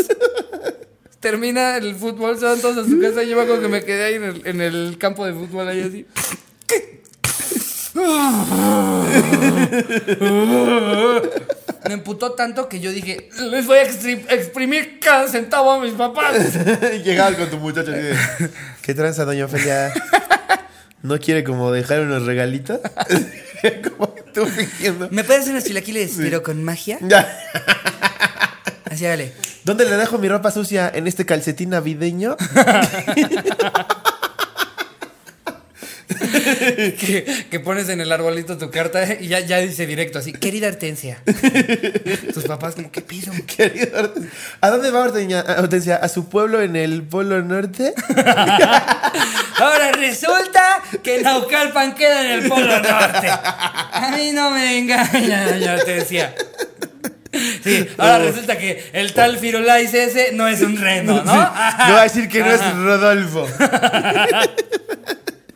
[1.19, 3.23] Termina el fútbol, se van todos a su casa.
[3.23, 5.67] y Yo me acuerdo que me quedé ahí en el, en el campo de fútbol,
[5.67, 6.05] ahí así.
[11.87, 16.35] Me emputó tanto que yo dije, les voy a exprimir cada centavo a mis papás.
[17.03, 18.15] Llegabas con tu de.
[18.81, 19.91] ¿Qué tranza, doña Ofelia?
[21.01, 22.79] ¿No quiere como dejar unos regalitos?
[23.97, 25.07] como tú fingiendo.
[25.11, 26.99] ¿Me puedes hacer unos chilaquiles, pero con magia?
[27.01, 27.27] Ya.
[28.85, 29.33] Así, dale.
[29.63, 30.91] ¿Dónde le dejo mi ropa sucia?
[30.93, 32.37] ¿En este calcetín navideño?
[36.11, 40.67] Que, que pones en el arbolito tu carta y ya, ya dice directo así, querida
[40.67, 41.21] Hortensia.
[42.33, 43.33] Tus papás como, ¿qué pido?
[43.47, 44.31] Querido Hortensia.
[44.61, 45.45] ¿A dónde va Hortensia?
[45.57, 45.95] Hortensia?
[45.97, 47.93] ¿A su pueblo en el Polo Norte?
[49.57, 53.27] Ahora resulta que Naucalpan queda en el Polo Norte.
[53.29, 56.33] A mí no me engaña, doña Hortensia.
[57.63, 61.31] Sí, ahora resulta que el tal Firulais ese no es un reno, ¿no?
[61.31, 61.37] Sí.
[61.87, 63.47] No va a decir que no es Rodolfo.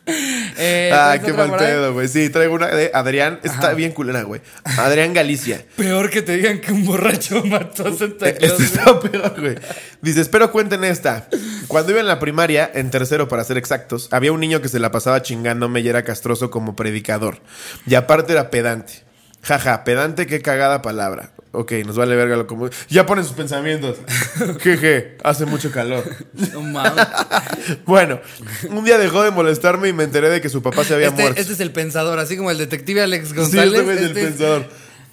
[0.58, 2.08] Eh, ah, ¿tienes qué mal pedo, güey.
[2.08, 3.40] Sí, traigo una de Adrián.
[3.42, 4.40] Está bien culera, güey.
[4.78, 5.66] Adrián Galicia.
[5.76, 8.52] Peor que te digan que un borracho mató a Santa Claus.
[8.52, 9.56] Este está peor, güey.
[10.00, 11.28] Dice, espero cuenten esta.
[11.68, 14.78] Cuando iba en la primaria, en tercero para ser exactos, había un niño que se
[14.78, 17.40] la pasaba chingándome y era castroso como predicador.
[17.86, 19.05] Y aparte era pedante.
[19.46, 21.30] Jaja, pedante, qué cagada palabra.
[21.52, 22.68] Ok, nos vale verga lo como.
[22.88, 23.96] Ya ponen sus pensamientos.
[24.60, 26.04] Jeje, hace mucho calor.
[26.52, 27.06] No mames.
[27.86, 28.20] Bueno,
[28.68, 31.22] un día dejó de molestarme y me enteré de que su papá se había Este,
[31.22, 31.40] muerto.
[31.40, 33.72] este es el pensador, así como el detective Alex sí, González.
[33.72, 34.68] este güey es el este es pensador.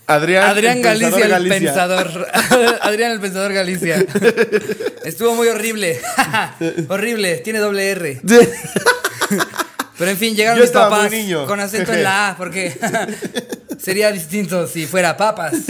[0.06, 2.28] Adrián, Adrián el Galicia, pensador el pensador.
[2.82, 4.06] Adrián, el pensador Galicia.
[5.06, 6.02] Estuvo muy horrible.
[6.89, 8.22] horrible, tiene doble R.
[9.97, 11.45] Pero en fin, llegaron Yo mis papás niño.
[11.45, 12.77] con acento en la A, porque
[13.79, 15.53] sería distinto si fuera papas.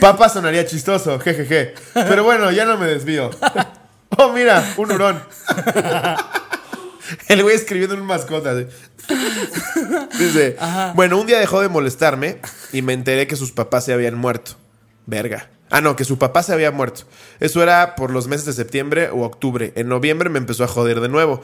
[0.00, 1.74] Papa sonaría chistoso, jejeje.
[1.92, 3.30] Pero bueno, ya no me desvío.
[4.20, 5.22] Oh, mira, un hurón.
[7.28, 8.52] El güey escribiendo en un mascota.
[10.18, 10.56] Dice,
[10.94, 12.40] bueno, un día dejó de molestarme
[12.72, 14.52] y me enteré que sus papás se habían muerto.
[15.06, 15.50] Verga.
[15.70, 17.02] Ah, no, que su papá se había muerto.
[17.38, 19.72] Eso era por los meses de septiembre o octubre.
[19.76, 21.42] En noviembre me empezó a joder de nuevo.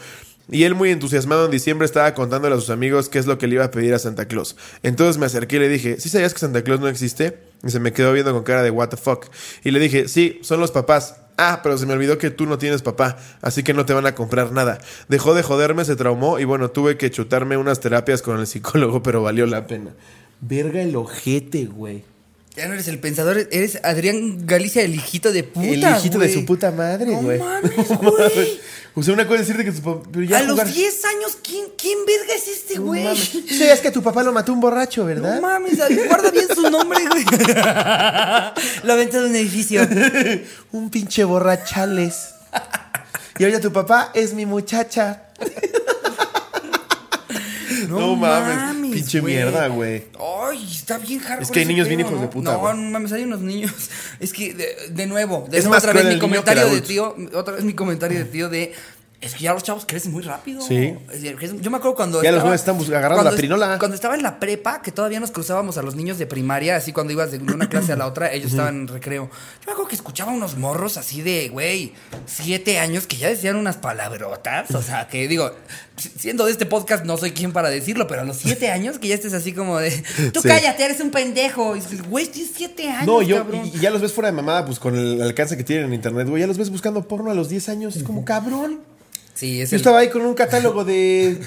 [0.51, 3.47] Y él muy entusiasmado en diciembre estaba contándole a sus amigos qué es lo que
[3.47, 4.57] le iba a pedir a Santa Claus.
[4.83, 7.39] Entonces me acerqué y le dije, ¿sí sabías que Santa Claus no existe?
[7.67, 9.27] Y se me quedó viendo con cara de what the fuck.
[9.65, 11.17] Y le dije, sí, son los papás.
[11.39, 14.07] Ah, pero se me olvidó que tú no tienes papá, así que no te van
[14.07, 14.79] a comprar nada.
[15.09, 19.03] Dejó de joderme, se traumó y bueno, tuve que chutarme unas terapias con el psicólogo,
[19.03, 19.91] pero valió la pena.
[20.41, 22.05] Verga el ojete, güey.
[22.55, 25.67] Ya no eres el pensador, eres Adrián Galicia, el hijito de puta.
[25.71, 27.41] el hijito de su puta madre, No güey.
[27.41, 28.61] mames, güey.
[28.97, 30.09] O sea, una cosa es decirte que su papá.
[30.13, 33.03] Pero ya A los jugar- 10 años, ¿quién, quién verga es este No güey?
[33.05, 33.29] mames.
[33.49, 35.37] Sí, es que tu papá lo mató un borracho, ¿verdad?
[35.37, 37.25] No mames, guarda bien su nombre, güey.
[38.85, 39.83] Lo aventó de un edificio.
[40.73, 42.31] un pinche borrachales.
[43.39, 45.25] Y ahora tu papá es mi muchacha.
[47.88, 48.92] No, mames.
[48.92, 50.05] Pinche mierda, güey.
[50.18, 53.12] Ay, está bien hardcore Es que hay niños bien hijos de puta, No, no mames,
[53.12, 53.73] hay unos niños.
[54.20, 57.55] Es que, de, de nuevo, de Es nuevo otra vez mi comentario de tío, otra
[57.55, 58.73] vez mi comentario de tío de.
[59.25, 60.61] Es que ya los chavos crecen muy rápido.
[60.61, 60.95] Sí.
[61.61, 62.23] Yo me acuerdo cuando.
[62.23, 63.79] Ya los nuevos están bus- agarrando cuando la pirinola.
[63.79, 66.93] Cuando estaba en la prepa, que todavía nos cruzábamos a los niños de primaria, así
[66.93, 69.31] cuando ibas de una clase a la otra, ellos estaban en recreo.
[69.31, 71.93] Yo me acuerdo que escuchaba unos morros así de, güey,
[72.27, 74.71] siete años que ya decían unas palabrotas.
[74.75, 75.53] O sea, que digo,
[75.97, 79.09] siendo de este podcast, no soy quien para decirlo, pero a los siete años que
[79.09, 79.91] ya estés así como de,
[80.33, 80.49] tú Sí.
[80.49, 81.77] cállate, eres un pendejo.
[81.77, 83.07] Y dices, güey, tienes siete años.
[83.07, 83.71] No, yo, cabrón".
[83.73, 86.29] y, ya los ves fuera de mamada, pues con el alcance que tienen en internet,
[86.29, 86.41] güey.
[86.41, 87.97] Ya los ves buscando porno a los 10 años.
[87.97, 88.81] Es como cabrón.
[89.35, 91.38] Sí, es Yo el- estaba ahí con un catálogo de,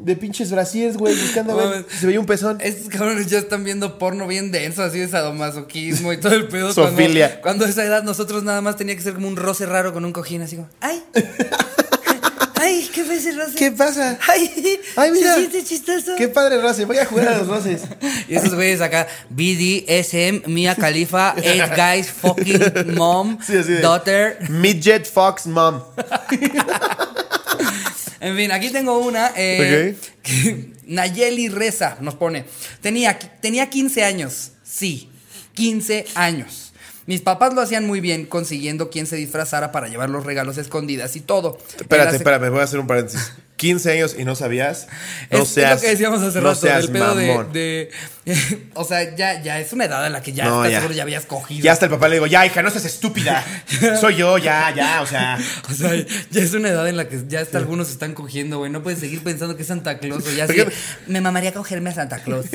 [0.00, 2.58] de pinches brasiers, güey, buscando a ver si se veía un pezón.
[2.60, 6.72] Estos cabrones ya están viendo porno bien denso, así de sadomasoquismo y todo el pedo.
[6.74, 7.28] Zoofilia.
[7.28, 9.92] Cuando, cuando a esa edad nosotros nada más tenía que ser como un roce raro
[9.92, 11.02] con un cojín, así como, ¡ay!
[11.14, 11.24] ¡ay!
[12.56, 13.56] Ay, ¿qué ves, Rosy?
[13.56, 14.18] ¿Qué pasa?
[14.26, 15.34] Ay, Ay, mira.
[15.34, 16.12] Se siente chistoso.
[16.16, 16.84] Qué padre, Rosy.
[16.84, 17.82] Voy a jugar a los roces.
[18.26, 23.52] Y esos güeyes acá, BDSM, Mia Khalifa, eight guys, fucking mom, Sí,
[23.82, 24.38] daughter.
[24.48, 25.82] Midget Fox Mom.
[28.24, 29.32] En fin, aquí tengo una.
[29.36, 32.46] Eh, que Nayeli Reza nos pone.
[32.80, 34.52] Tenía, tenía 15 años.
[34.62, 35.10] Sí,
[35.52, 36.72] 15 años.
[37.04, 41.16] Mis papás lo hacían muy bien consiguiendo quien se disfrazara para llevar los regalos escondidas
[41.16, 41.58] y todo.
[41.78, 43.34] Espérate, espérame, voy a hacer un paréntesis.
[43.56, 44.88] 15 años y no sabías.
[45.30, 45.74] No es, es seas.
[45.76, 47.52] lo que decíamos hace no rato, seas del pedo de, mamón.
[47.52, 47.90] de-
[48.74, 50.78] O sea, ya, ya es una edad en la que ya No, estás ya.
[50.80, 51.62] seguro ya habías cogido.
[51.62, 53.44] Ya hasta el papá le digo, ya, hija, no seas estúpida.
[54.00, 55.38] Soy yo, ya, ya, o sea.
[55.70, 55.90] O sea,
[56.30, 58.70] ya es una edad en la que ya hasta algunos están cogiendo, güey.
[58.72, 60.26] No pueden seguir pensando que es Santa Claus.
[60.26, 60.68] O ya Porque-
[61.06, 62.46] me mamaría cogerme a Santa Claus.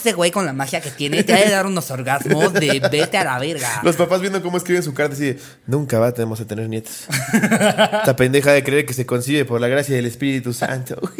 [0.00, 3.18] Ese güey con la magia que tiene te ha de dar unos orgasmos de vete
[3.18, 3.82] a la verga.
[3.82, 5.36] Los papás viendo cómo escriben su carta así,
[5.66, 7.04] nunca va, tenemos a tener nietos.
[7.32, 10.98] Esta pendeja de creer que se concibe por la gracia del Espíritu Santo.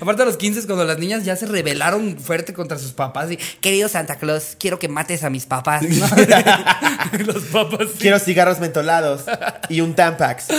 [0.00, 3.36] Aparte a los 15 cuando las niñas ya se rebelaron fuerte contra sus papás y
[3.36, 5.84] querido Santa Claus, quiero que mates a mis papás.
[7.26, 7.98] los papás sí.
[8.00, 9.22] Quiero cigarros mentolados
[9.68, 10.46] y un Tampax.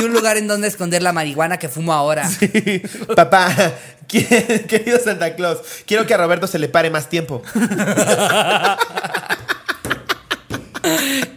[0.00, 2.28] Y un lugar en donde esconder la marihuana que fumo ahora.
[3.14, 3.74] Papá,
[4.68, 7.42] querido Santa Claus, quiero que a Roberto se le pare más tiempo.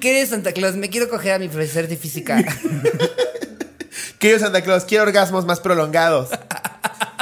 [0.01, 2.43] Querido Santa Claus, me quiero coger a mi profesor de física.
[4.19, 6.30] Querido Santa Claus, quiero orgasmos más prolongados.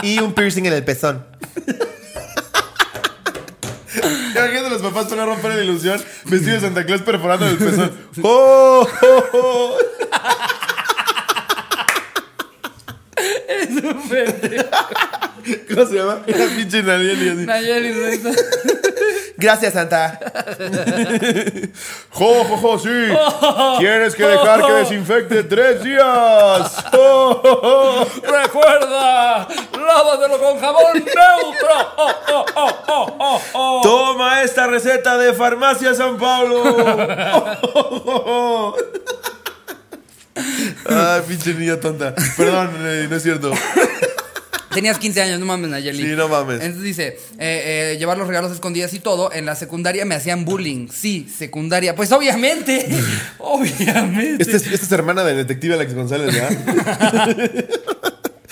[0.01, 1.25] Y un piercing en el pezón.
[4.35, 7.91] Imagínate los papás para no romper la ilusión, vestido de Santa Claus perforando el pezón.
[8.21, 8.87] ¡Oh!
[9.01, 9.77] oh, oh!
[15.69, 16.21] ¿Cómo se llama?
[16.25, 17.45] Era pinche Nayeli así.
[17.45, 18.21] Nayeli.
[19.37, 20.17] Gracias, Santa.
[22.11, 22.89] ¡Jo, jo, jo, sí!
[23.79, 26.85] Tienes que dejar que desinfecte tres días.
[28.23, 31.75] Recuerda, lávatelo con jabón neutro.
[33.83, 36.63] Toma esta receta de Farmacia San Pablo.
[40.89, 42.15] Ay, pinche niña tonta.
[42.37, 43.51] Perdón, eh, no es cierto.
[44.75, 46.03] Tenías 15 años, no mames, Nayeli.
[46.03, 46.61] Sí, no mames.
[46.61, 49.31] Entonces dice, eh, eh, llevar los regalos escondidas y todo.
[49.31, 50.89] En la secundaria me hacían bullying.
[50.89, 51.95] Sí, secundaria.
[51.95, 52.87] Pues obviamente.
[53.39, 54.43] obviamente.
[54.43, 57.37] Esta es, esta es hermana del detective Alex González, ¿verdad?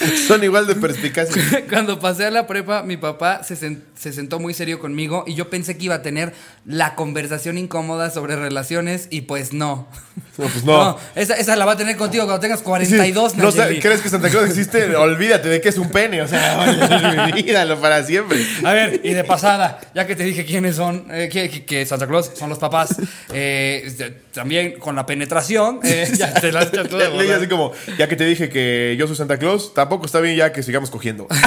[0.28, 1.64] Son igual de perspicaces.
[1.70, 5.36] Cuando pasé a la prepa, mi papá se, sen- se sentó muy serio conmigo y
[5.36, 6.34] yo pensé que iba a tener
[6.66, 9.88] la conversación incómoda sobre relaciones y pues no.
[10.36, 10.98] No, pues no.
[11.14, 13.52] esa, esa la va a tener contigo cuando tengas 42, Sí, no.
[13.80, 14.96] ¿Crees que Santa Claus existe?
[14.96, 16.24] Olvídate de que es un pene.
[16.24, 18.44] O sea, olvídalo para siempre.
[18.64, 22.08] A ver, y de pasada, ya que te dije quiénes son, eh, que, que- Santa
[22.08, 22.96] Claus son los papás,
[23.32, 27.38] eh, también con la penetración, eh, ya te las echas todas de Le dije volar.
[27.40, 30.52] así como, ya que te dije que yo soy Santa Claus, tampoco está bien ya
[30.52, 31.28] que sigamos cogiendo.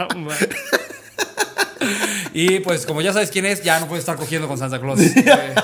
[2.32, 5.00] Y pues como ya sabes quién es, ya no puedes estar cogiendo con Santa Claus.
[5.00, 5.54] Eh,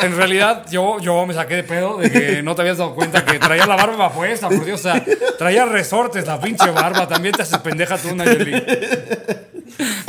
[0.00, 3.24] en realidad, yo, yo me saqué de pedo de que no te habías dado cuenta
[3.24, 4.80] que traía la barba puesta, por Dios.
[4.80, 5.04] O sea,
[5.38, 7.08] traía resortes la pinche barba.
[7.08, 8.52] También te haces pendeja tú, Nayeli.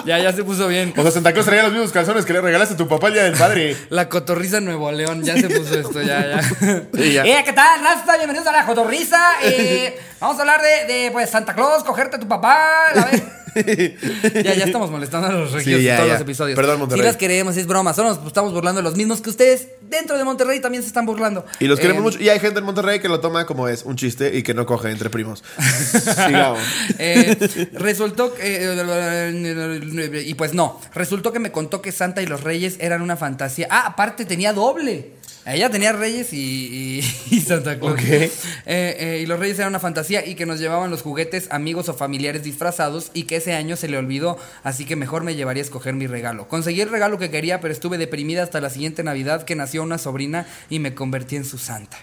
[0.08, 0.93] Ya, ya se puso bien.
[0.96, 3.13] O sea, Santa Claus traía los mismos calzones que le regalaste a tu papá el
[3.15, 3.76] día del padre.
[3.89, 6.41] La cotorriza Nuevo León, ya se puso esto, ya, ya.
[6.41, 7.26] Sí, ya.
[7.26, 8.15] Eh, ¿qué tal, Rasta?
[8.15, 9.20] Bienvenidos a la cotorriza.
[9.43, 12.88] Eh, vamos a hablar de, de, pues, Santa Claus, cogerte a tu papá.
[12.96, 13.24] La vez.
[14.43, 16.13] ya, ya estamos molestando a los regios Sí, ya, en todos ya.
[16.13, 16.56] los episodios.
[16.56, 17.02] Perdón, Monterrey.
[17.02, 17.93] Sí las queremos, es broma.
[17.93, 21.06] Solo nos estamos burlando de los mismos que ustedes dentro de Monterrey también se están
[21.06, 21.46] burlando.
[21.60, 22.20] Y los queremos Eh, mucho.
[22.22, 24.65] Y hay gente en Monterrey que lo toma como es un chiste y que no
[24.65, 25.43] coge entre primos.
[25.91, 26.60] Sigamos.
[27.00, 28.43] Eh, resultó que.
[28.62, 30.80] eh, y pues no.
[30.93, 33.67] Resultó que me contó que Santa y los Reyes eran una fantasía.
[33.70, 35.12] Ah, aparte tenía doble.
[35.48, 38.00] Ella tenía Reyes y, y- y Santa Claus.
[38.04, 38.32] Eh,
[38.66, 41.94] eh, y los Reyes eran una fantasía y que nos llevaban los juguetes amigos o
[41.94, 44.38] familiares disfrazados y que ese año se le olvidó.
[44.64, 46.48] Así que mejor me llevaría a escoger mi regalo.
[46.48, 49.98] Conseguí el regalo que quería, pero estuve deprimida hasta la siguiente Navidad que nació una
[49.98, 51.98] sobrina y me convertí en su Santa.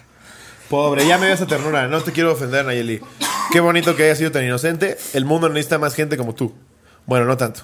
[0.69, 1.87] Pobre, ya me dio esa ternura.
[1.87, 2.99] No te quiero ofender, Nayeli.
[3.51, 4.97] Qué bonito que hayas sido tan inocente.
[5.13, 6.55] El mundo necesita más gente como tú.
[7.05, 7.61] Bueno, no tanto.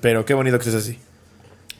[0.00, 0.98] Pero qué bonito que seas así.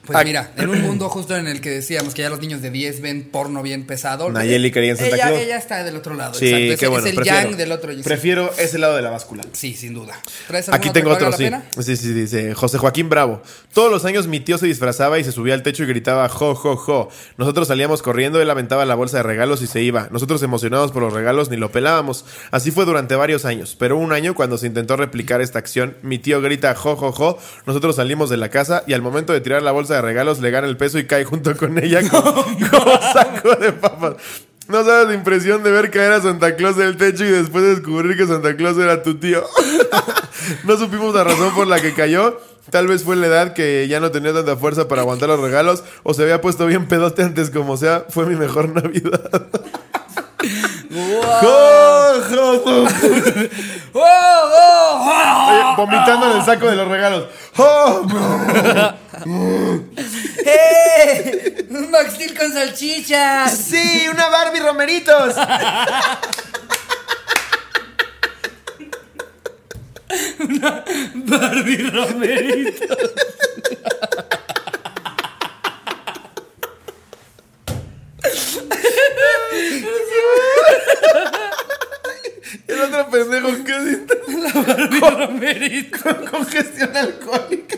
[0.05, 0.23] Pues Ah.
[0.23, 3.01] mira, en un mundo justo en el que decíamos que ya los niños de 10
[3.01, 4.31] ven porno bien pesado.
[4.31, 5.39] Nayeli quería en Santa ella, Claus.
[5.41, 6.33] ella está del otro lado.
[6.33, 6.73] Sí, exacto.
[6.73, 7.05] Es- qué bueno.
[7.05, 7.93] Es el prefiero, yang del otro.
[7.93, 8.01] sí.
[8.03, 9.43] Prefiero ese lado de la báscula.
[9.53, 10.19] Sí, sin duda.
[10.47, 11.43] ¿Traes Aquí tengo otro, sí.
[11.43, 11.63] pena?
[11.79, 13.41] Sí, sí, dice José Joaquín Bravo.
[13.73, 16.55] Todos los años mi tío se disfrazaba y se subía al techo y gritaba jo,
[16.55, 17.09] jo, jo.
[17.37, 20.07] Nosotros salíamos corriendo, él aventaba la bolsa de regalos y se iba.
[20.11, 22.25] Nosotros emocionados por los regalos ni lo pelábamos.
[22.49, 23.75] Así fue durante varios años.
[23.77, 27.37] Pero un año cuando se intentó replicar esta acción, mi tío grita jo, jo, jo.
[27.67, 30.39] Nosotros salimos de la casa y al momento de tirar la bolsa de de regalos,
[30.39, 34.15] le gana el peso y cae junto con ella como, como saco de papas.
[34.67, 38.15] No sabes la impresión de ver caer a Santa Claus del techo y después descubrir
[38.15, 39.43] que Santa Claus era tu tío.
[40.63, 42.39] no supimos la razón por la que cayó.
[42.69, 45.83] Tal vez fue la edad que ya no tenía tanta fuerza para aguantar los regalos
[46.03, 48.05] o se había puesto bien pedote antes como sea.
[48.09, 49.47] Fue mi mejor Navidad.
[55.77, 57.27] Vomitando en el saco de los regalos.
[60.45, 61.65] ¡Eh!
[61.69, 63.57] ¡Un Max Steel con salchichas!
[63.57, 64.07] ¡Sí!
[64.11, 65.35] ¡Una Barbie Romeritos!
[71.15, 72.97] Barbie Romerito.
[82.67, 83.73] El otro pendejo que
[84.53, 85.99] Barbie Romerito.
[86.03, 87.77] con congestión alcohólica.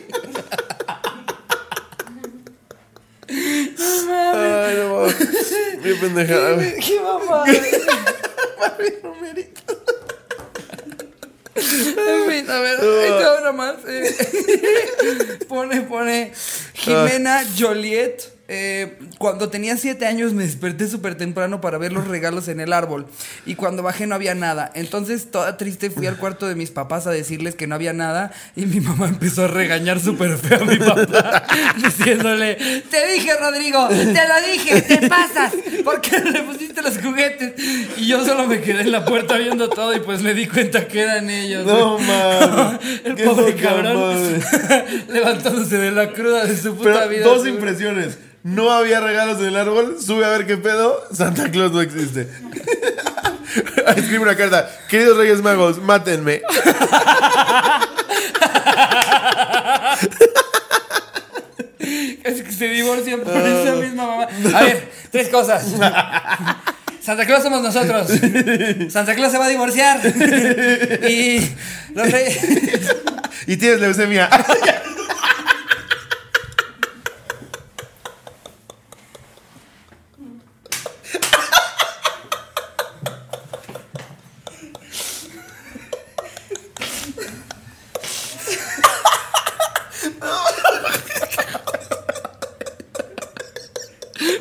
[3.29, 5.53] Ay, no mames.
[5.83, 6.79] Mi pendejada, güey.
[6.79, 7.45] ¡Qué mamá!
[8.59, 9.77] Barbie Romeritos.
[11.55, 13.75] En fin, a ver, ahí te más.
[13.87, 15.39] eh.
[15.47, 16.33] pone, pone
[16.73, 18.23] Jimena Joliet.
[18.55, 22.71] Eh, cuando tenía siete años me desperté súper temprano para ver los regalos en el
[22.71, 23.07] árbol
[23.45, 24.71] y cuando bajé no había nada.
[24.75, 28.31] Entonces, toda triste, fui al cuarto de mis papás a decirles que no había nada
[28.55, 31.43] y mi mamá empezó a regañar súper feo a mi papá
[31.83, 32.55] diciéndole,
[32.89, 37.53] te dije Rodrigo, te lo dije, te pasas, ¿por qué no le pusiste los juguetes?
[37.97, 40.87] Y yo solo me quedé en la puerta viendo todo y pues me di cuenta
[40.87, 41.65] que eran ellos.
[41.65, 42.79] No mames.
[43.03, 44.41] El pobre cabrón
[45.09, 47.23] levantándose de la cruda de su puta Pero vida.
[47.23, 48.17] dos impresiones.
[48.43, 49.97] No había regalos en el árbol.
[50.01, 51.01] Sube a ver qué pedo.
[51.13, 52.27] Santa Claus no existe.
[53.95, 54.69] Escribe una carta.
[54.89, 56.41] Queridos Reyes Magos, mátenme.
[62.23, 64.27] Es que se divorcian por esa misma mamá.
[64.57, 65.65] A ver, tres cosas.
[67.01, 68.07] Santa Claus somos nosotros.
[68.89, 69.99] Santa Claus se va a divorciar.
[71.09, 71.45] Y
[71.93, 72.39] los reyes.
[73.47, 74.29] Y tienes leucemia.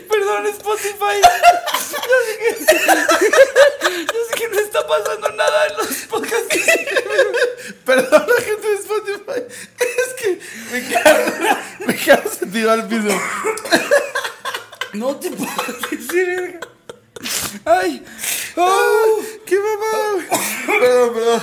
[0.09, 1.21] Perdón, Spotify.
[1.93, 2.65] Yo sé que.
[4.05, 6.57] Yo sé que no está pasando nada en los podcasts.
[7.85, 9.43] Perdón, la gente de Spotify.
[9.79, 10.41] Es que
[10.73, 13.21] me quedo, me quedo sentido al piso.
[14.93, 15.51] No te puedo
[15.91, 16.61] decir, verga.
[17.65, 18.05] Ay.
[18.57, 20.27] Oh, ¡Qué mamá!
[20.67, 21.43] Perdón, perdón.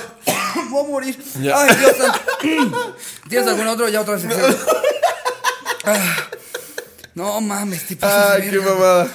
[0.69, 1.24] voy a morir.
[1.41, 1.60] Ya.
[1.63, 2.95] Ay, Dios santo.
[3.28, 3.89] ¿Tienes algún otro?
[3.89, 4.56] Ya otra sección.
[5.86, 6.28] Ah,
[7.15, 9.08] No mames, te pasas Ay, qué mamada.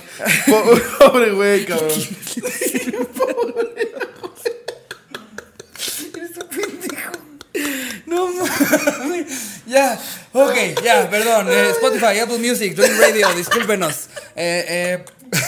[0.47, 1.91] Po- Pobre güey, cabrón.
[6.15, 7.13] Eres un pendejo.
[8.07, 9.27] No mames.
[9.67, 9.99] Ya,
[10.33, 11.49] ok, ya, perdón.
[11.51, 14.09] eh, Spotify, Apple Music, Dream Radio, discúlpenos.
[14.37, 15.05] Eh,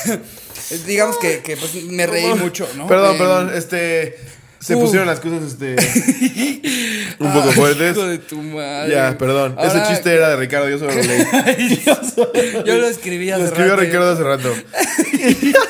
[0.09, 0.19] eh,
[0.87, 2.87] digamos que, que, pues, me reí mucho, ¿no?
[2.87, 3.53] Perdón, Eh, perdón.
[3.55, 4.19] Este.
[4.59, 4.81] Se Uh.
[4.81, 5.77] pusieron las cosas, este.
[7.19, 7.97] un poco fuertes.
[7.97, 8.93] Hijo de tu madre.
[8.95, 9.55] Ya, perdón.
[9.59, 11.25] Ahora- Ese chiste era de Ricardo, yo solo lo leí.
[11.33, 11.85] Ay,
[12.65, 13.83] Yo lo escribí hace Lo escribió rato.
[13.83, 14.55] Ricardo hace rato.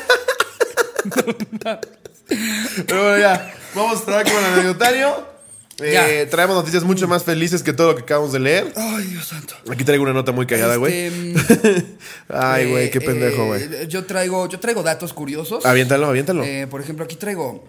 [2.86, 3.54] Pero bueno, ya.
[3.74, 5.36] Vamos a traer con el anecdotario.
[5.78, 8.72] Eh, traemos noticias mucho más felices que todo lo que acabamos de leer.
[8.76, 9.54] Ay, Dios santo.
[9.70, 11.06] Aquí traigo una nota muy cagada, güey.
[11.06, 11.84] Este,
[12.30, 13.62] Ay, güey, qué eh, pendejo, güey.
[13.62, 15.66] eh, yo traigo, yo traigo datos curiosos.
[15.66, 16.44] Aviéntalo, aviéntalo.
[16.70, 17.62] Por ejemplo, aquí traigo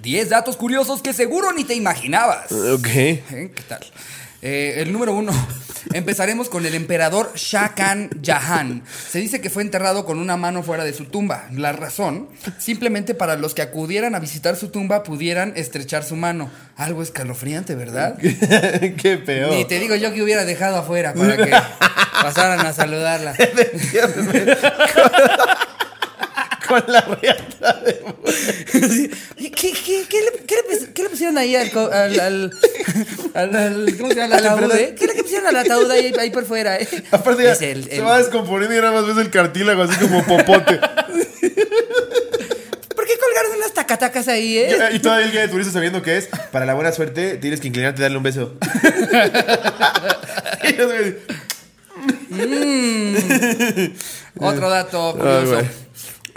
[0.00, 2.50] 10 datos curiosos que seguro ni te imaginabas.
[2.52, 2.86] ok.
[2.86, 3.50] ¿Eh?
[3.54, 3.80] ¿Qué tal?
[4.42, 5.32] Eh, el número uno.
[5.94, 8.82] Empezaremos con el emperador Shah Khan Jahan.
[9.08, 11.48] Se dice que fue enterrado con una mano fuera de su tumba.
[11.52, 16.50] La razón, simplemente para los que acudieran a visitar su tumba pudieran estrechar su mano.
[16.76, 18.18] Algo escalofriante, ¿verdad?
[18.18, 19.52] qué peor.
[19.52, 21.52] Ni te digo yo que hubiera dejado afuera para que
[22.22, 23.34] pasaran a saludarla.
[26.68, 29.10] Con la reata de.
[29.44, 32.18] ¿Qué, qué, qué, qué le, qué le pus- qué le pusieron ahí al, co- al,
[32.18, 32.50] al,
[33.34, 34.36] al- al- ¿Cómo se llama?
[34.36, 34.94] Al ataúd, ¿eh?
[34.98, 36.76] ¿Qué le pusieron al ataúd ahí, ahí por fuera?
[36.78, 36.88] eh?
[37.10, 39.96] Aparte, ya Es el- se el- va descomponiendo y nada más ves el cartílago así
[40.00, 40.80] como popote.
[42.94, 44.78] ¿Por qué colgaron unas tacatacas ahí, eh?
[44.92, 47.68] y todavía el guía de turista sabiendo que es para la buena suerte tienes que
[47.68, 48.54] inclinarte y darle un beso.
[50.66, 51.16] Y yo soy-
[54.38, 55.52] Otro dato curioso.
[55.54, 55.83] güey.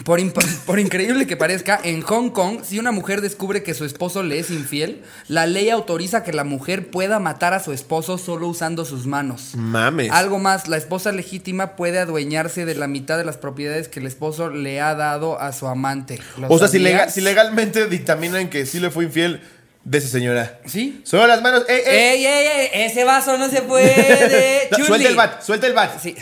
[0.65, 4.39] Por, increíble que parezca, en Hong Kong, si una mujer descubre que su esposo le
[4.39, 8.85] es infiel, la ley autoriza que la mujer pueda matar a su esposo solo usando
[8.85, 9.51] sus manos.
[9.55, 10.09] Mames.
[10.11, 14.07] Algo más, la esposa legítima puede adueñarse de la mitad de las propiedades que el
[14.07, 16.21] esposo le ha dado a su amante.
[16.37, 19.41] ¿Lo O sea, si, legalmente dictaminan que sí le fue infiel,
[19.83, 20.59] de esa señora.
[20.65, 21.01] ¿Sí?
[21.05, 21.63] Sube las manos.
[21.69, 21.95] ¡Ey, ey!
[21.95, 22.69] ¡Ey, ey, ey!
[22.85, 24.69] Ese vaso no se puede.
[24.77, 25.99] No, suelta el bat, suelta el bat.
[26.01, 26.15] Sí.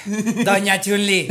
[0.44, 1.28] Doña Chunli,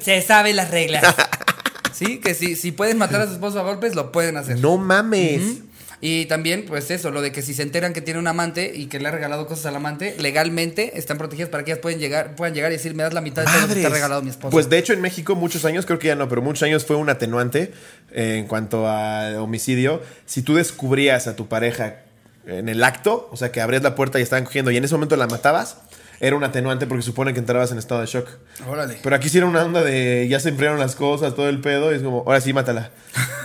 [0.00, 1.04] se sabe las reglas.
[1.94, 4.58] Sí, que si, si pueden matar a su esposo a golpes, lo pueden hacer.
[4.58, 5.62] No mames.
[6.00, 8.88] Y también, pues eso, lo de que si se enteran que tiene un amante y
[8.88, 12.34] que le ha regalado cosas al amante, legalmente están protegidas para que ellas pueden llegar,
[12.36, 14.20] puedan llegar y decir, me das la mitad de todo lo que te ha regalado
[14.20, 14.50] mi esposo.
[14.50, 16.96] Pues de hecho en México muchos años, creo que ya no, pero muchos años fue
[16.96, 17.72] un atenuante
[18.12, 20.02] eh, en cuanto a homicidio.
[20.26, 22.02] Si tú descubrías a tu pareja
[22.46, 24.94] en el acto, o sea que abrías la puerta y estaban cogiendo y en ese
[24.94, 25.78] momento la matabas,
[26.20, 28.28] era un atenuante porque supone que entrabas en estado de shock.
[28.68, 28.98] Órale.
[29.02, 31.92] Pero aquí sí era una onda de ya se enfriaron las cosas, todo el pedo,
[31.92, 32.90] y es como, ahora sí, mátala.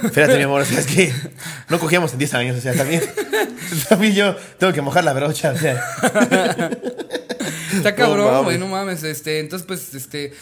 [0.01, 1.13] Fíjate, mi amor, o sea, es que
[1.70, 3.03] no cogíamos en 10 años, o sea, también,
[3.89, 5.84] también yo tengo que mojar la brocha, o sea.
[7.74, 9.03] Está cabrón, güey, no mames.
[9.03, 10.34] Este, entonces, pues, este,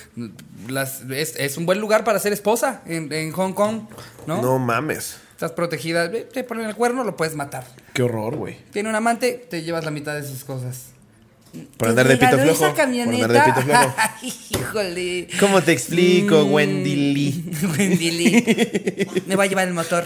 [0.70, 3.82] las, es, es un buen lugar para ser esposa en, en Hong Kong,
[4.26, 4.42] ¿no?
[4.42, 5.18] No mames.
[5.32, 7.64] Estás protegida, te ponen el cuerno, lo puedes matar.
[7.94, 8.58] Qué horror, güey.
[8.72, 10.97] Tiene un amante, te llevas la mitad de sus cosas.
[11.78, 12.74] Por andar de ¿Te pito flojo.
[12.74, 13.94] Por andar de pito flojo.
[14.62, 15.28] Híjole.
[15.40, 16.54] ¿Cómo te explico, Mm.
[16.54, 17.46] Wendy Lee?
[17.78, 19.08] Wendy Lee.
[19.28, 20.06] Me va a llevar el motor.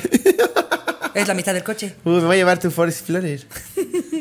[1.13, 1.93] Es la mitad del coche.
[2.05, 3.45] Uy, me va a llevar tu Forest Explorer.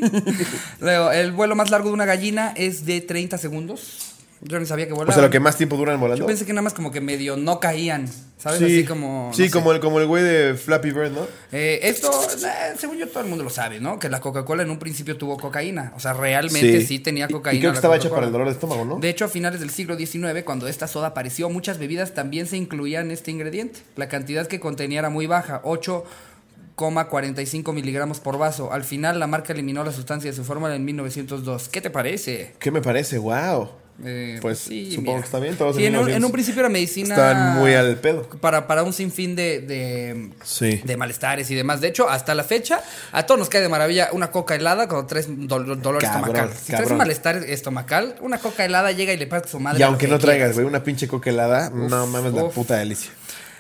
[0.81, 4.10] Luego, el vuelo más largo de una gallina es de 30 segundos.
[4.43, 5.13] Yo ni sabía que O volaba.
[5.13, 6.23] sea, lo que más tiempo duran volando.
[6.23, 8.09] Yo pensé que nada más como que medio no caían.
[8.39, 8.59] ¿Sabes?
[8.59, 9.27] sí, Así como.
[9.29, 9.51] no sí sé.
[9.51, 11.27] como, el, como el güey de Flappy Bird, ¿no?
[11.53, 13.99] Eh, esto, eh, según yo, todo el mundo lo sabe, ¿no?
[13.99, 15.93] Que la Coca-Cola en un principio tuvo cocaína.
[15.95, 17.59] O sea, realmente sí, tenía cocaína.
[17.59, 18.99] Y creo que estaba hecha para el dolor de estómago, ¿no?
[18.99, 22.57] De hecho, a finales del siglo XIX, cuando esta soda apareció, muchas bebidas también se
[22.57, 23.81] incluían este ingrediente.
[23.97, 28.73] La cantidad que contenía era muy baja, 8,45 miligramos por vaso.
[28.73, 31.69] Al final, la marca eliminó la sustancia de su fórmula en 1902.
[31.69, 32.55] ¿Qué te parece?
[32.59, 33.19] ¿Qué me parece?
[33.19, 33.69] ¡Wow!
[34.05, 35.21] Eh, Pues, sí, supongo mira.
[35.21, 37.15] que está bien, todos Sí, en un, 1900 en un principio era medicina.
[37.15, 38.23] Estaban muy al pedo.
[38.41, 40.81] Para, para un sinfín de, de, Sí.
[40.85, 41.81] de malestares y demás.
[41.81, 42.81] De hecho, hasta la fecha,
[43.13, 46.51] a todos nos cae de maravilla una coca helada cuando traes dol- dolor estomacal.
[46.55, 46.99] Si traes cabrón.
[46.99, 49.81] malestar estomacal, una coca helada llega y le parte a su madre.
[49.81, 53.11] Y aunque que no traigas, güey, una pinche coca helada, no mames, la puta delicia.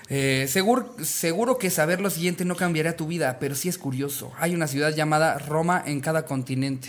[0.08, 4.32] Eh, seguro, seguro que saber lo siguiente no cambiaría tu vida, pero sí es curioso.
[4.38, 6.88] Hay una ciudad llamada Roma en cada continente.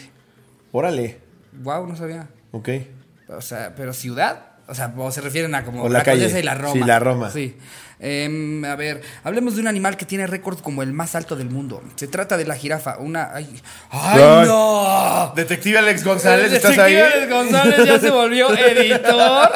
[0.72, 1.20] Órale.
[1.62, 2.30] Wow, no sabía.
[2.52, 2.70] Ok.
[3.32, 4.46] O sea, pero ciudad.
[4.68, 6.40] O sea, o se refieren a como O la la, calle.
[6.40, 6.74] Y la Roma.
[6.74, 7.30] Sí, la Roma.
[7.30, 7.58] Sí.
[8.00, 11.50] Em, a ver, hablemos de un animal que tiene récord como el más alto del
[11.50, 11.84] mundo.
[11.96, 12.98] Se trata de la jirafa.
[12.98, 13.32] Una.
[13.34, 13.62] ¡Ay!
[13.90, 15.34] ¡Ay, no!
[15.36, 16.96] Detective Alex González, ¿estás ahí?
[16.96, 19.52] Ezequiel González ya se volvió editor.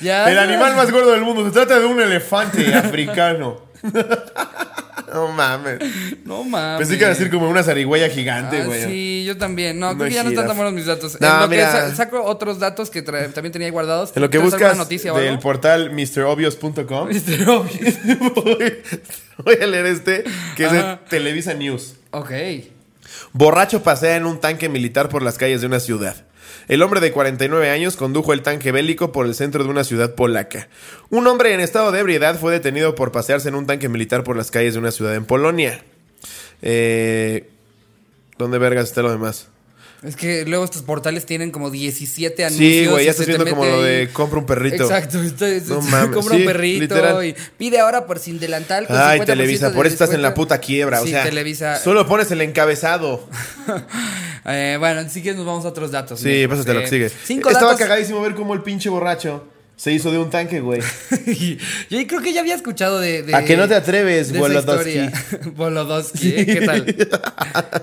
[0.00, 1.44] Ya El animal más gordo del mundo.
[1.44, 3.66] Se trata de un elefante africano.
[5.16, 5.78] no mames.
[6.24, 6.78] No mames.
[6.78, 8.84] Pensé que iba a decir como una zarigüeya gigante, Ah, güey.
[8.84, 9.78] sí, yo también.
[9.78, 11.18] No, creo que ya no están tan buenos mis datos.
[11.20, 11.66] No, en lo mira.
[11.66, 14.12] que sa- saco otros datos que también tenía guardados.
[14.14, 15.40] En lo que ¿Tienes alguna buscas noticia del algo?
[15.40, 17.48] portal MrObvious.com, Mr.
[17.48, 17.94] Obvious.
[18.34, 18.74] voy,
[19.44, 20.24] voy a leer este,
[20.56, 20.98] que es de.
[21.08, 21.94] Televisa News.
[22.10, 22.30] Ok.
[23.32, 26.25] Borracho pasea en un tanque militar por las calles de una ciudad.
[26.68, 30.14] El hombre de 49 años condujo el tanque bélico por el centro de una ciudad
[30.14, 30.68] polaca.
[31.10, 34.36] Un hombre en estado de ebriedad fue detenido por pasearse en un tanque militar por
[34.36, 35.82] las calles de una ciudad en Polonia.
[36.62, 37.48] Eh,
[38.38, 39.48] ¿Dónde vergas está lo demás?
[40.02, 42.70] Es que luego estos portales tienen como 17 anuncios.
[42.70, 44.84] Sí, güey, ya estás viendo como lo de compra un perrito.
[44.84, 47.24] Exacto, está- está- No mames, compra sí, un perrito literal.
[47.26, 48.86] y pide ahora por sin delantal.
[48.86, 51.00] Con Ay, 50% Televisa, por eso estás en la puta quiebra.
[51.00, 51.80] o sea, Televisa.
[51.80, 53.28] solo pones el encabezado.
[54.48, 56.20] Eh, bueno, si quieres nos vamos a otros datos.
[56.20, 57.06] Sí, Mira, pásate lo eh, que sigue.
[57.06, 57.78] Estaba datos.
[57.80, 59.44] cagadísimo ver cómo el pinche borracho
[59.76, 60.80] se hizo de un tanque, güey.
[61.90, 63.22] Yo creo que ya había escuchado de.
[63.22, 65.12] de- ¿A que no te atreves, historia.
[65.54, 66.46] Volodowski, ¿eh?
[66.46, 66.96] ¿qué tal?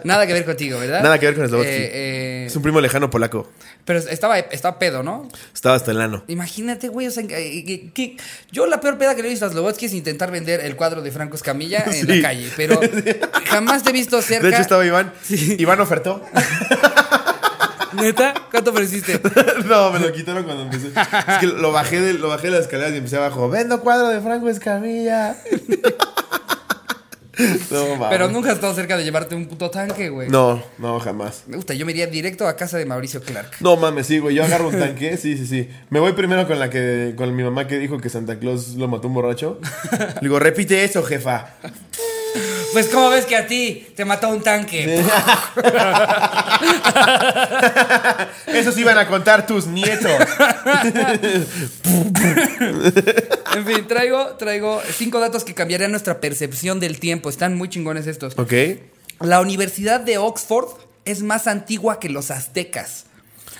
[0.03, 1.03] Nada que ver contigo, ¿verdad?
[1.03, 1.71] Nada que ver con Slobodsky.
[1.71, 3.49] Eh, eh, Es un primo lejano polaco.
[3.85, 5.27] pero estaba, estaba pedo, ¿no?
[5.53, 6.23] Estaba hasta el ano.
[6.27, 8.17] Imagínate, güey, o sea, que- que-
[8.51, 11.01] yo la peor peda que le he visto a Slobodsky es intentar vender el cuadro
[11.03, 12.05] de Franco Escamilla en Sí.
[12.07, 12.79] la calle, pero
[13.45, 14.47] jamás te he visto cerca.
[14.47, 15.13] De hecho, estaba Iván.
[15.21, 15.57] Sí.
[15.59, 16.25] Iván ofertó.
[18.03, 18.33] ¿Neta?
[18.51, 19.21] ¿Cuánto ofreciste?
[19.65, 20.87] no, me lo quitaron cuando empecé.
[20.87, 23.49] Es que lo bajé de, lo bajé de las escaleras y empecé abajo.
[23.49, 25.37] Vendo cuadro de Franco Escamilla.
[27.71, 28.09] no.
[28.09, 30.29] Pero nunca has estado cerca de llevarte un puto tanque, güey.
[30.29, 31.43] No, no, jamás.
[31.47, 33.51] Me gusta, yo me iría directo a casa de Mauricio Clark.
[33.59, 34.35] No mames, sí, güey.
[34.35, 35.69] Yo agarro un tanque, sí, sí, sí.
[35.89, 38.87] Me voy primero con la que, con mi mamá que dijo que Santa Claus lo
[38.87, 39.59] mató un borracho.
[39.91, 41.55] Le digo, repite eso, jefa.
[42.73, 45.03] Pues como ves que a ti te mató un tanque.
[48.47, 50.11] Eso sí iban a contar tus nietos.
[53.55, 57.29] En fin, traigo, traigo cinco datos que cambiarían nuestra percepción del tiempo.
[57.29, 58.33] Están muy chingones estos.
[58.37, 58.53] Ok.
[59.19, 60.69] La Universidad de Oxford
[61.05, 63.05] es más antigua que los aztecas.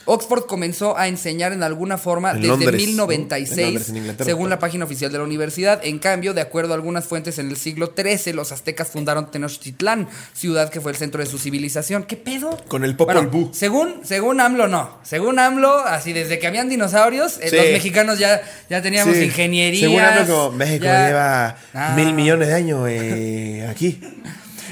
[0.05, 3.07] Oxford comenzó a enseñar en alguna forma En desde Londres, ¿no?
[3.07, 4.25] 1096, En Londres, en Inglaterra.
[4.25, 5.79] según la página oficial de la universidad.
[5.83, 10.07] En cambio, de acuerdo a algunas fuentes, en el siglo XIII los aztecas fundaron Tenochtitlán,
[10.33, 12.03] ciudad que fue el centro de su civilización.
[12.03, 12.57] ¿Qué pedo?
[12.67, 13.49] Con el Popol Bueno, Vuh.
[13.53, 14.97] Según, según AMLO, no.
[15.03, 17.55] Según AMLO, así desde que habían dinosaurios, eh, Sí.
[17.55, 19.23] los mexicanos ya, ya teníamos Sí.
[19.23, 20.15] ingeniería.
[20.17, 21.93] Según como México ya- lleva Ah.
[21.95, 23.99] mil millones de años eh, aquí.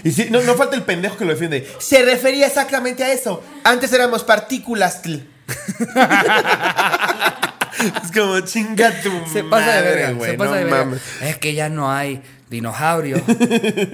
[0.04, 1.68] Y sí, no, no falta el pendejo que lo defiende.
[1.80, 3.44] Se refería exactamente a eso.
[3.64, 5.02] Antes éramos partículas.
[5.02, 5.18] tl.
[8.04, 10.86] es como chinga tu Se pasa de madre, verga, güey, se pasa no de verga.
[10.86, 11.02] mames.
[11.22, 13.22] Es que ya no hay dinosaurio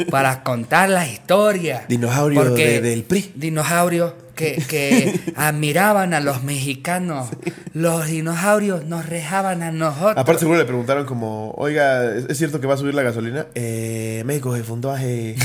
[0.09, 1.85] para contar la historia.
[1.87, 3.31] Dinosaurio Porque de- del PRI.
[3.35, 7.27] Dinosaurio que, que admiraban a los mexicanos.
[7.73, 10.17] Los dinosaurios nos rejaban a nosotros.
[10.17, 13.45] Aparte seguro le preguntaron como, oiga, ¿es cierto que va a subir la gasolina?
[13.53, 15.35] Eh, México se fundó hace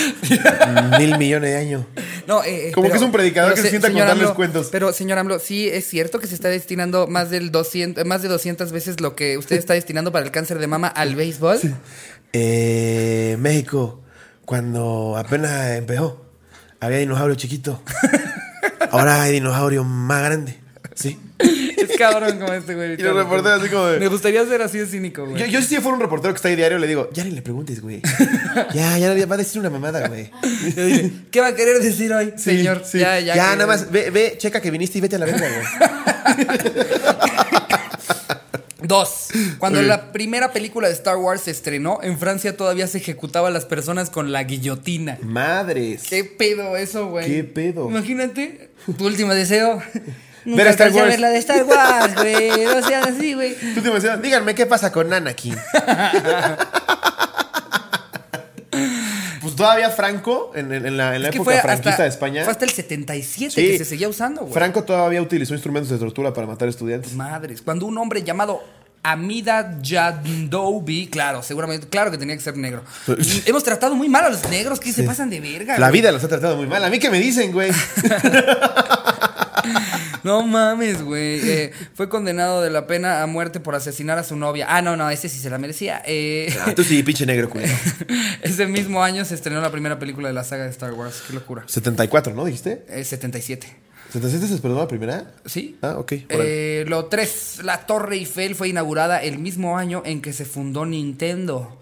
[0.98, 1.84] mil millones de años.
[2.26, 4.68] No, eh, eh, Como que es un predicador que se sienta a contarles AMLO, cuentos.
[4.70, 8.28] Pero, señor AMLO, sí es cierto que se está destinando más, del 200, más de
[8.28, 11.58] 200 veces lo que usted está destinando para el cáncer de mama al béisbol.
[12.32, 14.00] Eh, México,
[14.44, 16.24] cuando apenas empezó,
[16.82, 17.82] había dinosaurio chiquito.
[18.90, 20.56] Ahora hay dinosaurio más grande.
[20.94, 21.18] Sí.
[21.38, 22.94] Es cabrón como este güey.
[22.94, 25.38] Y los reporteros así como de- Me gustaría ser así de cínico, güey.
[25.40, 27.42] Yo, yo si fuera un reportero que está ahí diario, le digo, ya ni le
[27.42, 28.02] preguntes, güey.
[28.74, 30.30] Ya, ya nadie va a decir una mamada, güey.
[31.30, 32.82] ¿Qué va a querer decir hoy, Sí, señor?
[32.84, 32.98] sí.
[32.98, 33.34] Ya, ya.
[33.34, 36.46] Ya, que- nada más, ve, ve, checa que viniste y vete a la verga, güey.
[38.84, 39.28] Dos.
[39.58, 43.50] Cuando la primera película de Star Wars se estrenó, en Francia todavía se ejecutaba a
[43.50, 45.18] las personas con la guillotina.
[45.22, 46.04] Madres.
[46.08, 47.26] ¿Qué pedo eso, güey?
[47.26, 47.88] ¿Qué pedo?
[47.88, 49.82] Imagínate, tu último deseo.
[50.44, 51.08] Ver Nunca a Star Wars.
[51.08, 52.64] ver la de Star Wars, güey.
[52.64, 53.54] No seas así, güey.
[53.74, 54.20] Tú te emocionas.
[54.20, 55.54] Díganme qué pasa con Anakin.
[59.62, 62.42] todavía Franco, en, la, en época franquista hasta, de España.
[62.44, 63.66] fue hasta el 77 Sí.
[63.66, 64.52] que se seguía usando, güey.
[64.52, 67.14] Franco todavía utilizó instrumentos de tortura para matar estudiantes.
[67.14, 67.62] Madres.
[67.62, 68.62] Cuando un hombre llamado
[69.04, 72.82] Amida Jandoubi, claro, seguramente, claro que tenía que ser negro.
[73.46, 75.78] Hemos tratado muy mal a los negros, que se pasan de verga.
[75.78, 76.00] La güey.
[76.00, 76.84] vida los ha tratado muy mal.
[76.84, 77.72] A mí que me dicen, güey.
[80.24, 81.40] No mames, güey.
[81.42, 84.66] Eh, fue condenado de la pena a muerte por asesinar a su novia.
[84.68, 86.02] Ah, no, no, ese sí se la merecía.
[86.06, 87.66] Eh, Ah, tú sí, pinche negro, güey.
[88.42, 91.22] ese mismo año se estrenó la primera película de la saga de Star Wars.
[91.26, 91.64] Qué locura.
[91.66, 92.44] 74, ¿no?
[92.44, 92.84] ¿Dijiste?
[92.88, 93.66] Eh, 77.
[94.12, 95.32] ¿77 se esperó la primera?
[95.46, 95.78] ¿Sí?
[95.82, 96.12] Ah, ok.
[96.28, 100.84] Eh, lo tres, la Torre Eiffel fue inaugurada el mismo año en que se fundó
[100.86, 101.80] Nintendo.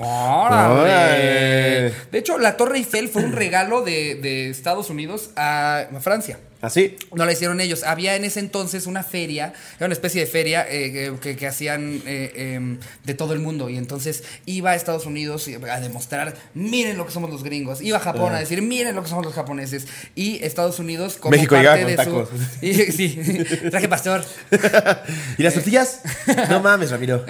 [0.00, 0.80] ¡Órale!
[0.80, 1.94] Órale.
[2.12, 6.38] De hecho, la Torre Eiffel fue un regalo de, de Estados Unidos a Francia.
[6.60, 6.96] ¿Así?
[7.14, 7.84] No la hicieron ellos.
[7.84, 12.02] Había en ese entonces una feria, era una especie de feria eh, que, que hacían
[12.04, 13.68] eh, em, de todo el mundo.
[13.70, 17.80] Y entonces iba a Estados Unidos a demostrar, miren lo que somos los gringos.
[17.80, 19.86] Iba a Japón a decir, miren lo que somos los japoneses.
[20.16, 22.28] Y Estados Unidos, como México parte de tacos.
[22.28, 22.38] su.
[22.66, 23.18] Y- sí,
[23.70, 24.24] traje pastor.
[25.38, 26.00] ¿Y las tortillas?
[26.48, 27.24] No mames, Ramiro.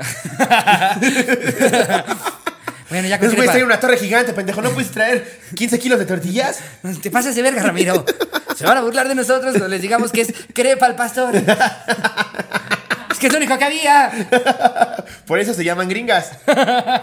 [2.90, 3.52] Bueno, ya con crepa.
[3.52, 4.62] traen una torre gigante, pendejo.
[4.62, 6.58] ¿No puedes traer 15 kilos de tortillas?
[7.02, 8.04] Te pasas de verga, Ramiro.
[8.56, 11.34] Se van a burlar de nosotros cuando les digamos que es crepa al pastor.
[13.10, 15.04] Es que es lo único que había.
[15.26, 16.32] Por eso se llaman gringas.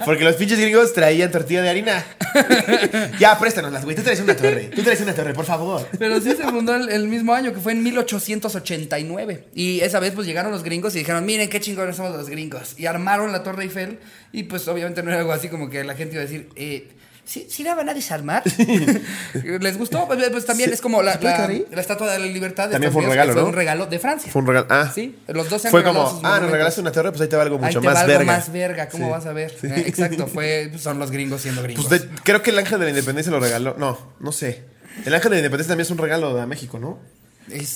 [0.05, 2.05] Porque los pinches gringos traían tortilla de harina.
[3.19, 3.95] ya, préstanoslas, güey.
[3.95, 4.71] Tú traes una torre.
[4.75, 5.87] Tú traes una torre, por favor.
[5.97, 9.47] Pero sí se fundó el, el mismo año, que fue en 1889.
[9.55, 12.75] Y esa vez pues llegaron los gringos y dijeron, miren qué chingones somos los gringos.
[12.77, 13.99] Y armaron la Torre Eiffel
[14.31, 16.89] y pues obviamente no era algo así como que la gente iba a decir, eh,
[17.25, 18.43] ¿sí, sí la van a desarmar?
[19.59, 20.07] ¿Les gustó?
[20.07, 20.75] Pues, pues, también Sí.
[20.75, 23.33] es como la, ¿Se puede la, Estatua de la Libertad de También fue un regalo,
[23.33, 23.41] ¿no?
[23.41, 24.31] Fue un regalo de Francia.
[24.31, 24.67] Fue un regalo.
[24.69, 24.91] Ah.
[24.93, 27.27] Sí, los dos se han Fue como, sus ah, nos regalaste una torre, pues ahí
[27.27, 28.33] te va algo mucho Ahí te más va algo verga.
[28.33, 29.11] más verga, ¿cómo Sí.
[29.11, 29.51] vas a ver?
[29.63, 31.85] Eh, exacto, fue, pues, son los gringos siendo gringos.
[31.87, 33.75] Pues de- creo que el ángel de la independencia lo regaló.
[33.77, 34.63] No, no sé.
[35.05, 36.99] El ángel de la independencia también es un regalo de México, ¿no?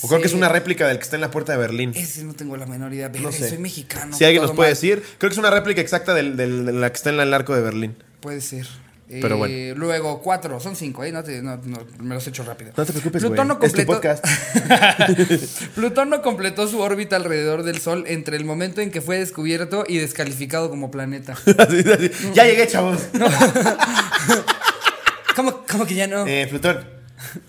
[0.02, 1.92] O creo que es una réplica del que está en la puerta de Berlín.
[1.96, 3.08] Ese no tengo la menor idea.
[3.10, 3.50] No Verga, sé.
[3.50, 4.16] Soy mexicano.
[4.18, 4.76] si alguien nos puede mal.
[4.76, 7.62] decir, creo que es una réplica exacta de la que está en el arco de
[7.62, 7.96] Berlín.
[8.20, 8.66] Puede ser.
[9.10, 9.76] Pero Eh, bueno.
[9.80, 11.12] Luego, cuatro, son cinco, ¿eh?
[11.12, 12.72] No, te- no- no, me los echo rápido.
[12.78, 13.58] No te preocupes, Plutón güey.
[13.60, 14.24] no Es tu completó- podcast.
[15.76, 19.84] Plutón no completó su órbita alrededor del Sol entre el momento en que fue descubierto
[19.88, 21.36] y descalificado como planeta.
[22.36, 23.00] Ya llegué, chavos.
[25.36, 26.28] ¿Cómo, cómo que ya no?
[26.28, 26.86] Eh, Plutón.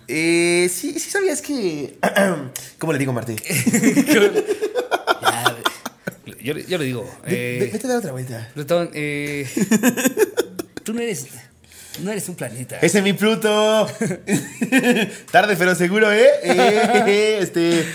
[0.08, 1.98] Eh, sí, sí sabías que.
[2.78, 3.36] ¿Cómo le digo, Martí?
[6.42, 7.10] Ya, yo, yo le digo.
[7.26, 8.48] Eh, ve- Vete a dar otra vuelta.
[8.54, 9.48] Plutón, eh,
[10.84, 11.26] tú no eres.
[11.98, 12.78] No eres un planeta.
[12.80, 13.86] Ese es mi Pluto.
[15.30, 16.28] Tarde pero seguro, ¿eh?
[16.44, 17.86] Eh, Este.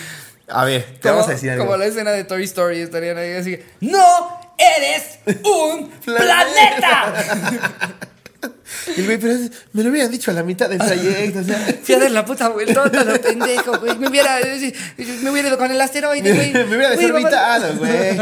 [0.47, 1.65] A ver, te como, vamos a decir algo.
[1.65, 3.57] como la escena de Toy Story estarían ahí así.
[3.81, 7.13] ¡No eres un planeta!
[8.95, 11.39] El güey, pero es- me lo hubieran dicho a la mitad del trayecto.
[11.39, 13.97] O sea, Fui a dar la puta vueltota, lo pendejo, güey.
[13.97, 14.37] Me hubiera,
[15.23, 16.53] me hubiera ido con el asteroide, güey.
[16.53, 18.15] me hubiera desorbitado, güey.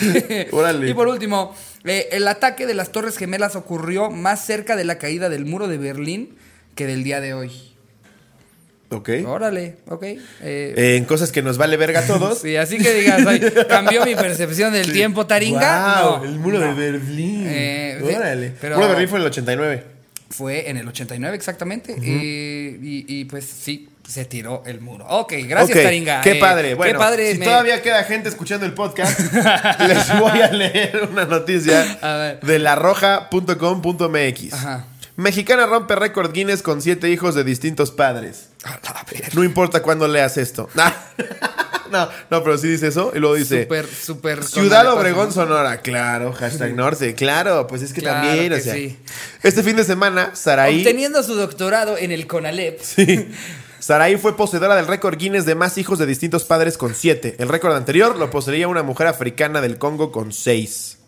[0.52, 0.88] Órale.
[0.90, 4.98] Y por último, eh, el ataque de las Torres Gemelas ocurrió más cerca de la
[4.98, 6.36] caída del muro de Berlín
[6.74, 7.50] que del día de hoy.
[8.90, 9.10] Ok.
[9.26, 10.02] Órale, ok.
[10.04, 12.38] eh, Eh, en cosas que nos vale verga a todos.
[12.42, 16.00] sí, así que digas, ay, cambió mi percepción del tiempo, Taringa.
[16.02, 16.66] No, el muro no.
[16.66, 17.44] de Berlín.
[17.48, 18.52] Eh, sí, Órale.
[18.60, 19.82] pero- El muro de Berlín fue en el 89.
[20.30, 21.96] Fue en el 89 exactamente.
[22.00, 25.04] y, y- y, pues sí, se tiró el muro.
[25.08, 26.20] Ok, gracias Taringa.
[26.20, 26.74] Qué Eh, padre.
[26.74, 27.32] Bueno, qué padre.
[27.32, 29.18] si me- todavía queda gente escuchando el podcast,
[29.80, 32.40] les voy a leer una noticia A ver.
[32.40, 34.52] de larroja.com.mx.
[34.52, 34.86] Ajá.
[35.16, 38.50] Mexicana rompe récord Guinness con siete hijos de distintos padres.
[39.34, 40.68] No importa cuándo leas esto.
[41.90, 43.12] no, no, pero sí dice eso.
[43.14, 43.62] Y luego dice...
[43.62, 44.44] Súper, súper.
[44.44, 45.78] Ciudad Obregón, Sonora.
[45.80, 47.14] Claro, hashtag norte.
[47.14, 48.74] Claro, pues es que Claro también, o que sea.
[48.74, 48.98] sí.
[49.42, 50.80] Este fin de semana, Saraí...
[50.80, 52.80] Obteniendo su doctorado en el CONALEP.
[52.82, 53.28] Sí.
[53.78, 57.36] Saraí fue poseedora del récord Guinness de más hijos de distintos padres con siete.
[57.38, 60.98] El récord anterior lo poseía una mujer africana del Congo con seis.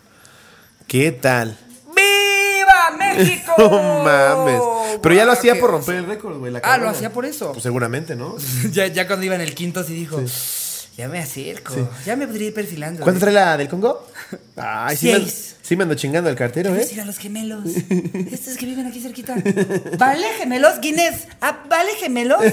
[0.86, 1.58] ¿Qué tal?
[1.94, 3.52] ¡Viva México!
[3.58, 4.60] No mames.
[5.02, 6.52] Pero ya lo hacía por romper el récord, güey.
[6.52, 6.84] la Ah, cabrona.
[6.84, 7.52] lo hacía por eso.
[7.52, 8.36] Pues seguramente, ¿no?
[8.70, 10.20] ya, ya cuando iba en el quinto sí dijo,
[10.98, 11.74] ya me acerco,
[12.04, 13.02] ya me podría ir perfilando.
[13.04, 14.04] ¿Cuánto trae la del Congo?
[14.56, 15.56] Ay, sí me, Seis.
[15.62, 16.86] sí me ando chingando al cartero, ¿eh?
[16.92, 17.64] ir a los gemelos.
[18.30, 19.34] Estos que viven aquí cerquita.
[19.96, 21.28] ¿Vale gemelos, Guinness?
[21.40, 22.42] Ah, ¿Vale gemelos?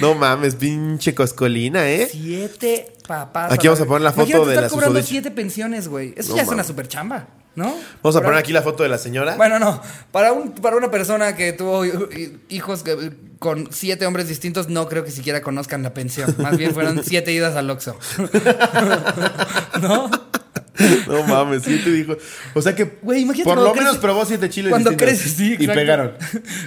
[0.00, 2.08] No mames, pinche coscolina, ¿eh?
[2.10, 3.52] Siete papás.
[3.52, 5.10] Aquí vamos a poner la foto Imagínate de estar la cobrando susodicha.
[5.10, 6.14] siete pensiones, güey.
[6.16, 7.66] Eso No ya es una super chamba, ¿no?
[8.02, 9.36] Vamos a Para- poner aquí la foto de la señora.
[9.36, 9.80] Bueno, no.
[10.10, 14.88] Para, un, para una persona que tuvo hi- hijos que- con siete hombres distintos, no
[14.88, 16.34] creo que siquiera conozcan la pensión.
[16.38, 17.96] Más bien fueron siete idas al Oxxo.
[19.80, 20.10] ¿No?
[21.08, 22.16] No mames, siete dijo.
[22.54, 25.66] O sea que Güey, imagínate por lo menos probó siete chiles Cuando creces, sí, Y
[25.66, 26.12] pegaron.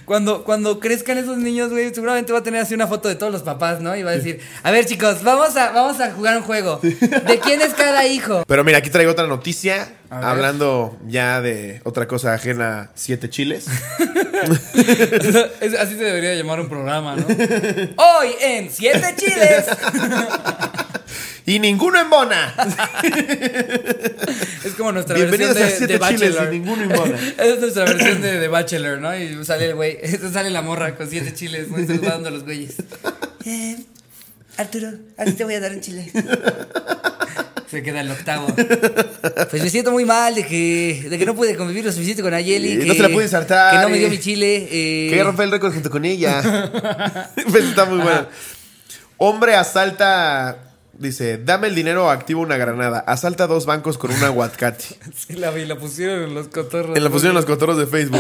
[0.04, 3.32] Cuando, cuando crezcan esos niños, güey, seguramente va a tener así una foto de todos
[3.32, 3.96] los papás, ¿no?
[3.96, 6.80] Y va a decir, a ver, chicos, vamos a, vamos a jugar un juego.
[6.82, 8.44] ¿De quién es cada hijo?
[8.48, 9.94] Pero mira, aquí traigo otra noticia.
[10.10, 13.68] Hablando ya de otra cosa ajena, siete chiles.
[15.62, 17.26] Es- así se debería llamar un programa, ¿no?
[17.98, 19.66] Hoy en Siete Chiles.
[21.46, 22.56] y ninguno en bona.
[24.64, 26.54] Es como nuestra Bienvenidos versión a de, Siete de Chiles Bachelor.
[26.54, 27.18] y ninguno embona.
[27.38, 29.18] es nuestra versión de, de Bachelor, ¿no?
[29.18, 29.98] Y sale el güey,
[30.32, 31.80] sale la morra con siete chiles, ¿no?
[31.80, 32.76] Y saludando a los güeyes.
[33.46, 33.78] Eh,
[34.58, 36.12] Arturo, a ti te voy a dar un chile.
[37.72, 38.48] Se queda el octavo.
[39.50, 42.34] Pues me siento muy mal de que, de que no pude convivir lo suficiente con
[42.34, 42.74] Ayeli.
[42.74, 44.10] Eh, que, no se la pude insertar, Que no me dio eh.
[44.10, 44.68] mi chile.
[44.70, 45.08] eh.
[45.08, 46.42] Quería romper el récord junto con ella.
[47.50, 48.28] pues está muy buena.
[49.16, 50.58] Hombre asalta.
[50.92, 53.00] Dice, dame el dinero o activo una granada.
[53.08, 54.84] Asalta dos bancos con un aguacate.
[55.16, 56.98] Sí, la vi, la pusieron en los cotorros.
[56.98, 58.20] En la pusieron los cotorros de Facebook.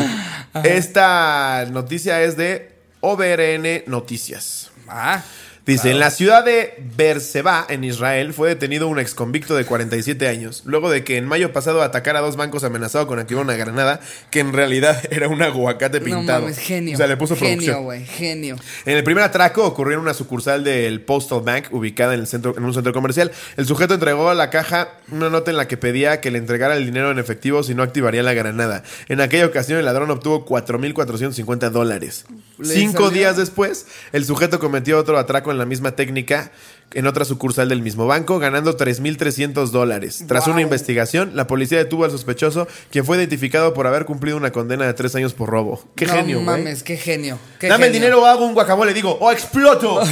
[0.63, 2.71] Esta noticia es de
[3.01, 4.71] OBRN Noticias.
[4.87, 5.21] Ah,
[5.65, 10.27] Dice, en la ciudad de Beerseba, en Israel, fue detenido un ex convicto de 47
[10.27, 13.55] años, luego de que en mayo pasado atacara a dos bancos amenazado con activar una
[13.55, 13.99] granada,
[14.31, 16.41] que en realidad era un aguacate no pintado.
[16.41, 16.95] mames, genio.
[16.95, 17.83] O sea, le puso Genio, producción.
[17.83, 18.55] güey, genio.
[18.85, 22.55] En el primer atraco ocurrió en una sucursal del Postal Bank ubicada en, el centro,
[22.57, 23.31] en un centro comercial.
[23.55, 26.75] El sujeto entregó a la caja una nota en la que pedía que le entregara
[26.75, 28.81] el dinero en efectivo si no activaría la granada.
[29.09, 32.25] En aquella ocasión el ladrón obtuvo 4.450 dólares.
[32.63, 36.51] Cinco salió- días después, el sujeto cometió otro atraco en la misma técnica
[36.93, 40.25] en otra sucursal del mismo banco, ganando 3.300 dólares.
[40.27, 40.53] Tras Wow.
[40.53, 44.85] una investigación, la policía detuvo al sospechoso, quien fue identificado por haber cumplido una condena
[44.85, 45.81] de tres años por robo.
[45.95, 47.39] ¡Qué no genio, mames, qué genio.
[47.59, 50.01] qué Dame el dinero o hago un guacamole, digo, o exploto.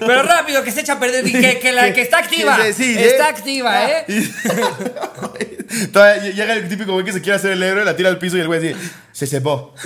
[0.00, 2.56] Pero rápido, que se echa a perder y que, que la que está activa.
[2.66, 3.30] Sí, sí, sí, está ¿eh?
[3.30, 4.04] activa, ¿eh?
[4.08, 8.18] Y todavía llega el típico güey que se quiere hacer el héroe, la tira al
[8.18, 8.76] piso y el güey dice,
[9.12, 9.74] se cebó.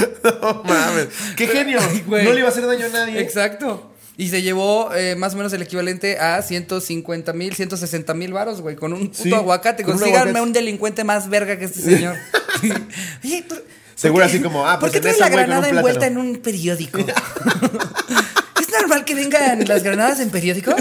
[0.42, 1.08] no mames.
[1.36, 1.78] ¡Qué genio!
[2.06, 2.24] Güey.
[2.24, 3.20] No le iba a hacer daño a nadie.
[3.20, 3.92] Exacto.
[4.18, 8.62] Y se llevó eh, más o menos el equivalente a 150 mil, 160 mil varos,
[8.62, 9.82] güey, con un puto Sí, aguacate.
[9.82, 12.16] Consíganme un delincuente más verga que este señor.
[13.24, 13.62] Oye, ¿por-
[13.94, 16.98] Seguro así como, ah, pues ¿Por qué en trae la granada envuelta en un periódico?
[18.60, 20.74] ¿Es normal que vengan las granadas en periódico?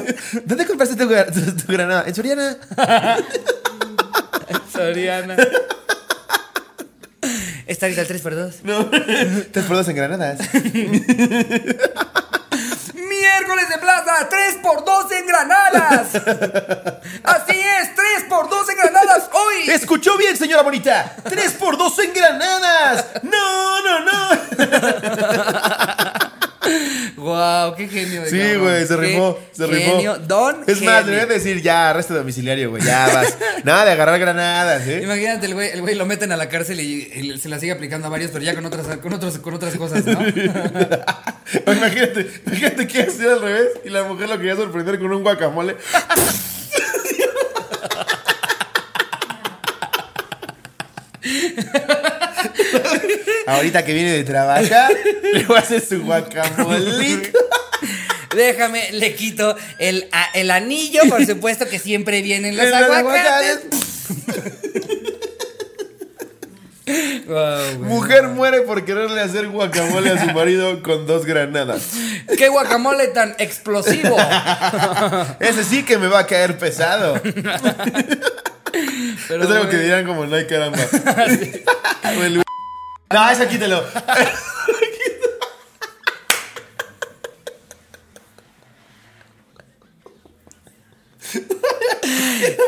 [0.45, 2.03] ¿Dónde compraste tu, tu- tu granada?
[2.07, 2.57] En Soriana.
[4.71, 5.35] Soriana.
[7.67, 8.53] Está ahorita el 3x2.
[8.63, 8.89] No.
[9.51, 10.39] Tres por dos en granadas.
[12.93, 16.15] Miércoles de plaza, 3 por 2 en granadas.
[17.23, 19.69] Así es, 3 por 2 en granadas hoy.
[19.69, 21.15] ¿Escuchó bien, señora bonita?
[21.23, 23.05] ¡Tres por dos en granadas!
[23.23, 24.29] ¡No, no, no!
[27.15, 28.23] Wow, qué genio.
[28.29, 29.91] Sí, güey, se rifó, se rifó.
[29.91, 31.03] genio, Don Es más, genio.
[31.05, 33.37] deberían decir ya, arresto domiciliario, güey, ya vas.
[33.63, 35.01] Nada de agarrar granadas, ¿eh?
[35.03, 37.71] Imagínate, el güey, el güey lo meten a la cárcel y, y se la sigue
[37.71, 40.19] aplicando a varios, pero ya con otras, con otros, con otras cosas, ¿no?
[41.71, 45.75] Imagínate, imagínate que sido al revés y la mujer lo quería sorprender con un guacamole.
[53.47, 54.91] Ahorita que viene de trabajar,
[55.33, 57.37] le voy a hacer su guacamolito.
[58.35, 63.59] Déjame, le quito el, el anillo, por supuesto que siempre vienen los aguacates.
[67.27, 67.79] Wow.
[67.79, 71.81] Mujer muere por quererle hacer guacamole a su marido con dos granadas.
[72.37, 74.15] ¡Qué guacamole tan explosivo!
[75.39, 77.19] Ese sí que me va a caer pesado.
[79.27, 80.77] Pero, es algo que dirán como no hay caramba.
[82.21, 82.44] El-
[83.11, 83.83] No, eso quítelo.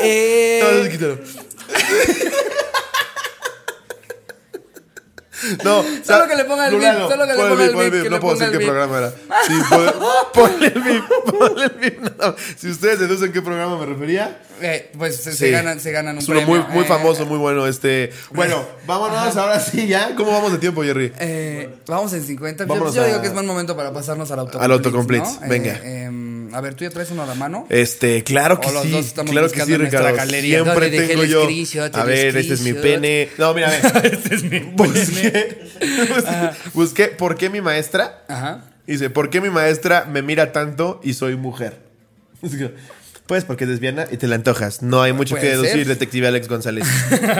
[0.01, 1.17] eh, No, eso quítelo.
[5.63, 8.09] No, Solo que le ponga el beep, Lulano, solo que le pon ponga el que
[8.09, 9.13] No puedo decir qué programa era.
[9.47, 9.93] Sí, pon-
[10.33, 12.35] ponle el beep, ponle el nada más.
[12.57, 14.39] Si ustedes deducen qué programa me refería.
[14.61, 16.63] eh, pues se, ganan, se ganan un Es uno premio.
[16.63, 17.67] muy, muy Eh, famoso, muy bueno.
[17.67, 18.11] Este.
[18.31, 20.15] Bueno, vámonos ahora sí ya.
[20.15, 21.13] ¿Cómo vamos de tiempo, Jerry?
[21.19, 22.63] Eh, vamos en 50.
[22.63, 24.65] Yo- Vámonos yo, a- digo que es buen momento para pasarnos al autocomplete.
[24.65, 25.47] Al autocomplete, ¿no?
[25.47, 25.79] venga.
[26.47, 27.65] Em, a ver, ¿tú ya traes uno a la mano?
[27.69, 28.91] Este, claro que O los sí.
[28.91, 30.15] dos estamos claro que sí, Ricardo.
[30.15, 30.63] galería.
[30.63, 31.43] Siempre ¿Dónde dejé tengo el yo.
[31.43, 33.29] screenshot, A ver, este es mi pene.
[33.37, 34.05] No, mira, a ver.
[34.13, 35.59] este es mi Busqué,
[36.73, 38.23] busqué por qué mi maestra.
[38.27, 38.63] Ajá.
[38.85, 41.79] Dice, ¿por qué mi maestra me mira tanto y soy mujer?
[43.27, 44.81] Pues porque es lesbiana y te la antojas.
[44.81, 45.87] No hay mucho que deducir, ser.
[45.87, 46.85] detective Alex González.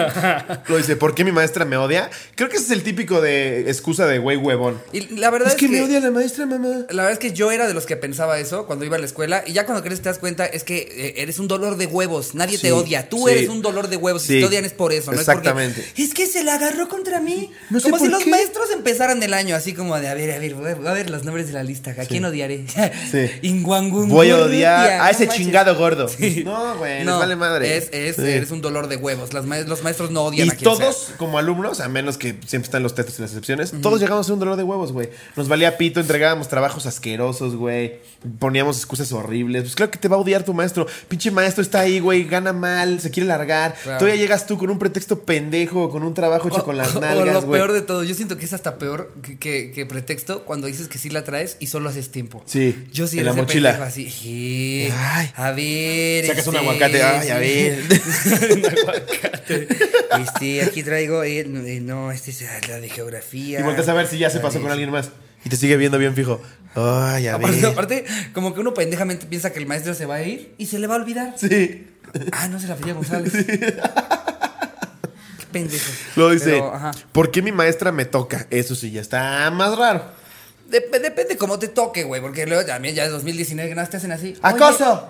[0.67, 2.09] Lo dice, ¿por qué mi maestra me odia?
[2.35, 4.81] Creo que ese es el típico de excusa de güey huevón.
[4.91, 6.67] Y la verdad es, Es que me odia la maestra, mamá.
[6.89, 9.05] La verdad es que yo era de los que pensaba eso cuando iba a la
[9.05, 11.85] escuela y ya cuando creces te das cuenta es que eh, eres un dolor de
[11.85, 13.33] huevos, nadie Sí, te odia, tú sí.
[13.33, 15.79] eres un dolor de huevos Sí, si te odian es por eso, no exactamente.
[15.81, 17.51] es porque es que se la agarró contra mí.
[17.69, 20.39] No sé como si los maestros empezaran el año así como de a ver, a
[20.39, 22.65] ver, voy a- ver los nombres de la lista, ¿a quién odiaré?
[23.11, 23.29] Sí.
[24.07, 26.07] Voy a odiar a ese no chingado gordo.
[26.07, 26.43] Sí.
[26.47, 27.78] No, güey, les No, vale madre.
[27.78, 28.21] Es, es, Sí.
[28.23, 29.34] eres un dolor de huevos.
[29.34, 30.86] Las ma- los maestros no odian Y a quien sea.
[30.86, 34.21] todos, como alumnos, a menos que siempre están los tetos y las excepciones, todos llegamos
[34.21, 35.09] a ser un dolor de huevos, güey.
[35.36, 37.99] Nos valía pito, entregábamos trabajos asquerosos, güey.
[38.39, 39.63] Poníamos excusas horribles.
[39.63, 40.88] Pues claro que te va a odiar tu maestro.
[41.07, 43.75] Pinche maestro está ahí, güey, gana mal, se quiere largar.
[43.84, 43.99] Claro.
[43.99, 46.99] Todavía llegas tú con un pretexto pendejo, con un trabajo hecho O- con las o
[47.01, 47.59] nalgas, lo güey.
[47.59, 50.88] peor de todo, yo siento que es hasta peor que, que- que pretexto cuando dices
[50.88, 52.41] que sí la traes y solo haces tiempo.
[52.45, 53.69] Sí, Yo sí en la ese mochila.
[53.71, 54.09] pendejo así.
[54.09, 55.30] sí, Ay.
[55.36, 56.28] a ver.
[56.28, 57.39] Sacas un este, aguacate, ay, a sí.
[57.39, 57.84] ver.
[58.57, 59.68] un aguacate.
[60.22, 61.24] Este, aquí traigo.
[61.24, 63.59] eh, no, eh, no, este es la de geografía.
[63.59, 65.09] Y volteas a ver si ya se pasó con alguien más.
[65.45, 66.41] Y te sigue viendo bien fijo.
[66.76, 67.65] Ay, a Aparte, ver.
[67.72, 70.80] aparte, como que uno pendejamente piensa que el maestro se va a ir y se
[70.80, 71.34] le va a olvidar.
[71.38, 71.88] Sí.
[72.32, 73.32] Ah, no se la pedía González.
[73.34, 73.74] Qué
[75.51, 75.91] pendejo.
[76.15, 76.91] Lo dice, Pero, ajá.
[77.11, 78.47] ¿por qué mi maestra me toca?
[78.49, 80.03] Eso sí, ya está más raro.
[80.70, 83.97] Dep- depende cómo te toque, güey, porque luego también ya es 2019 que nada te
[83.97, 84.36] hacen así.
[84.41, 85.09] ¡Acoso!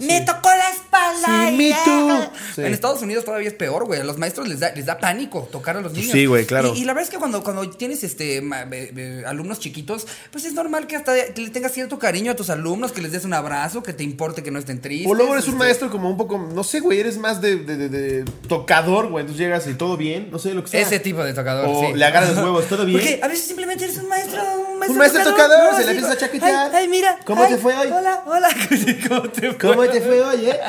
[0.00, 1.26] Me tocó la espalda.
[1.48, 2.30] Sí, y me too.
[2.54, 2.62] Sí.
[2.62, 4.00] En Estados Unidos todavía es peor, güey.
[4.00, 6.12] A los maestros les da, les da pánico tocar a los niños.
[6.12, 6.72] Sí, güey, claro.
[6.74, 10.06] Y, y la verdad es que cuando, cuando tienes este ma- be- be- alumnos chiquitos,
[10.30, 13.12] pues es normal que hasta que le tengas cierto cariño a tus alumnos, que les
[13.12, 15.10] des un abrazo, que te importe que no estén tristes.
[15.10, 17.56] O luego eres un este, maestro como un poco, no sé, güey, eres más de,
[17.56, 19.22] de- de- de tocador, güey.
[19.22, 20.80] Entonces llegas y todo bien, no sé lo que sea.
[20.80, 21.94] Ese tipo de tocador, O sí.
[21.94, 22.98] le agarras los huevos, todo bien.
[23.00, 25.76] Porque a veces simplemente eres un maestro, un maestro, Un maestro tocador, ¿no?
[25.76, 26.70] se le Así empiezas a chaquetear.
[26.74, 27.18] Ay, ay, mira.
[27.24, 27.88] ¿Cómo ay, te fue hoy?
[27.88, 28.48] Hola, hola.
[29.08, 29.58] ¿Cómo te fue?
[29.58, 30.60] ¿Cómo te fue hoy, eh?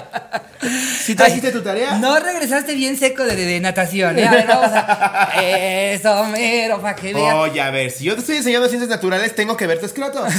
[1.04, 1.98] ¿Sí trajiste Ay, tu tarea?
[1.98, 4.18] No regresaste bien seco de, de natación.
[4.20, 4.28] ¿eh?
[4.28, 5.30] A ver, vamos a.
[5.42, 7.36] Eso, mero, para que veas.
[7.36, 10.24] Oye, a ver, si yo te estoy enseñando ciencias naturales, tengo que verte escroto.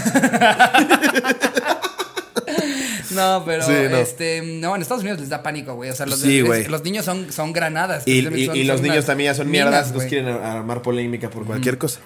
[3.11, 3.97] No, pero Sí, no.
[3.99, 4.41] este.
[4.43, 5.91] No, en Estados Unidos les da pánico, güey.
[5.91, 6.43] O sea, los, Sí,
[6.83, 8.05] niños son, son granadas.
[8.07, 10.09] Y, y- son- y los son niños también ya son minas, mierdas, güey.
[10.09, 12.01] quieren ar- armar polémica por cualquier cosa.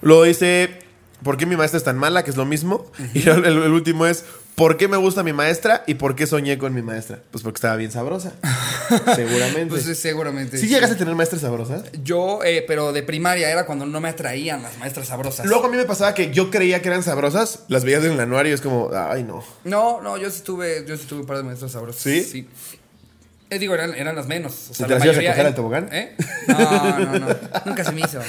[0.00, 0.78] Luego dice,
[1.22, 2.24] ¿por qué mi maestra es tan mala?
[2.24, 2.90] Que es lo mismo.
[3.12, 4.24] Y el, el último es,
[4.56, 5.84] ¿por qué me gusta mi maestra?
[5.86, 7.20] ¿Y por qué soñé con mi maestra?
[7.30, 8.32] Pues porque estaba bien sabrosa.
[9.14, 9.66] Seguramente.
[9.66, 10.58] Pues sí, seguramente.
[10.58, 11.84] ¿Sí llegaste a tener maestras sabrosas?
[12.02, 15.46] Yo, eh, pero de primaria era cuando no me atraían las maestras sabrosas.
[15.46, 18.20] Luego a mí me pasaba que yo creía que eran sabrosas, las veías en el
[18.20, 19.44] anuario y es como, ay no.
[19.64, 22.00] No, no, yo sí tuve, yo sí tuve un par de maestros sabrosos.
[22.02, 22.24] ¿Sí?
[22.24, 22.48] Sí.
[23.48, 24.70] Eh, digo, eran, eran las menos.
[24.70, 25.30] O sea, ¿Y te la las ibas a mayoría.
[25.32, 25.88] coger al tobogán?
[25.92, 26.16] ¿Eh?
[26.48, 27.26] No, no, no.
[27.64, 28.20] Nunca se me hizo.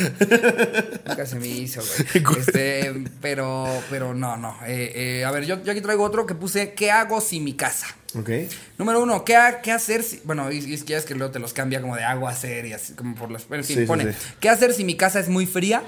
[1.07, 1.81] Nunca se me hizo,
[2.23, 2.39] güey.
[2.39, 4.55] Este, pero, pero no, no.
[4.65, 7.53] Eh, eh, a ver, yo, yo aquí traigo otro que puse: ¿Qué hago si mi
[7.55, 7.87] casa?
[8.17, 8.29] Ok.
[8.77, 10.21] Número uno, ¿qué, ha- qué hacer si.
[10.23, 12.29] Bueno, y, y es que ya es que luego te los cambia como de agua
[12.31, 13.43] a hacer y así, como por las.
[13.43, 14.17] En fin, Sí, sí, pone: sí.
[14.39, 15.83] ¿Qué hacer si mi casa es muy fría?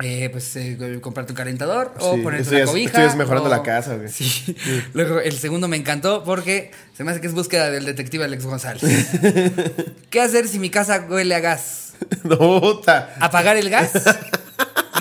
[0.00, 2.86] Eh, pues eh, comprarte un calentador o Sí, ponerte esto una es- cobija.
[2.88, 4.08] esto ya es mejorando o- la casa, güey.
[4.08, 4.56] Sí.
[4.94, 8.44] Luego, el segundo me encantó porque se me hace que es búsqueda del detective Alex
[8.46, 8.82] González.
[10.10, 11.92] ¿Qué hacer si mi casa huele a gas?
[12.24, 13.14] No, ta.
[13.20, 13.92] ¿Apagar el gas?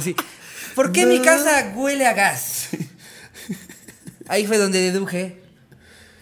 [0.03, 0.15] Sí.
[0.75, 2.67] ¿Por qué mi casa huele a gas?
[4.27, 5.37] Ahí fue donde deduje.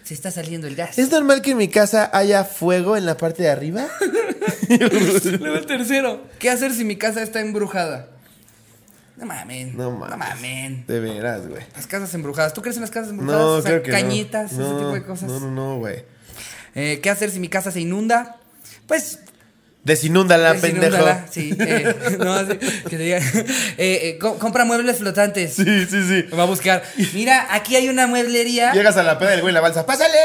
[0.04, 0.98] Se está saliendo el gas.
[0.98, 3.86] ¿Es normal que en mi casa haya fuego en la parte de arriba?
[4.68, 6.22] Luego el tercero.
[6.38, 8.08] ¿Qué hacer si mi casa está embrujada?
[9.20, 9.76] No mamen.
[9.76, 10.18] No No mames.
[10.18, 10.86] mamen.
[10.86, 11.62] De veras, güey.
[11.76, 12.52] Las casas embrujadas.
[12.54, 13.40] ¿Tú crees en las casas embrujadas?
[13.40, 13.96] No, O sea, creo que no.
[13.98, 15.28] cañitas, ese No, tipo de cosas.
[15.30, 16.04] No, no, no, güey.
[16.74, 18.36] Eh, ¿Qué hacer si mi casa se inunda?
[18.86, 19.18] Pues
[19.82, 20.80] Desinúndala, pendejo.
[20.96, 23.16] desinúndala, Sí, eh, no, así, que te diga,
[23.78, 25.54] eh, eh, co- compra muebles flotantes.
[25.54, 26.22] Sí, sí, sí.
[26.36, 26.82] Va a buscar.
[27.14, 28.72] Mira, aquí hay una mueblería.
[28.74, 29.86] Llegas a la peda del güey en la balsa.
[29.86, 30.18] ¡Pásale!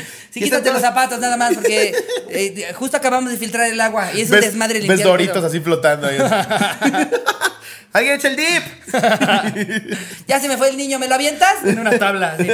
[0.30, 1.94] Sí, quítate los zapatos nada más porque
[2.74, 5.08] justo acabamos de filtrar el agua y es un ves, desmadre ves limpiar.
[5.08, 5.46] doritos todo.
[5.46, 6.18] así flotando ahí.
[7.94, 8.62] ¡Alguien echa el dip!
[10.26, 11.54] Ya se me fue el niño, ¿me lo avientas?
[11.64, 12.36] En una tabla.
[12.38, 12.46] así.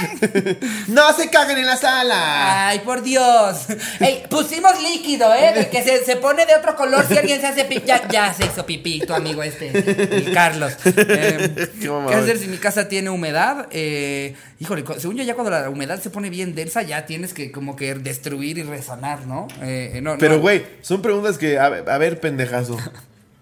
[0.88, 2.68] ¡No se caguen en la sala!
[2.68, 3.66] Ay, por Dios.
[4.00, 5.68] Ey, pusimos líquido, ¿eh?
[5.70, 7.86] Que se, se pone de otro color si alguien se hace pipí.
[7.86, 9.68] Ya, ya se hizo pipí, tu amigo este,
[10.16, 10.72] el Carlos.
[10.84, 12.14] Eh, Qué ¿Qué mamador.
[12.14, 13.66] hacer si mi casa tiene humedad?
[13.70, 17.50] Eh, híjole, según yo, ya cuando la humedad se pone bien densa, ya tienes que
[17.52, 19.48] como que destruir y resanar, ¿no?
[19.62, 20.40] Eh, eh, no Pero, no.
[20.40, 21.58] güey, son preguntas que.
[21.58, 22.76] A ver, a ver, pendejazo.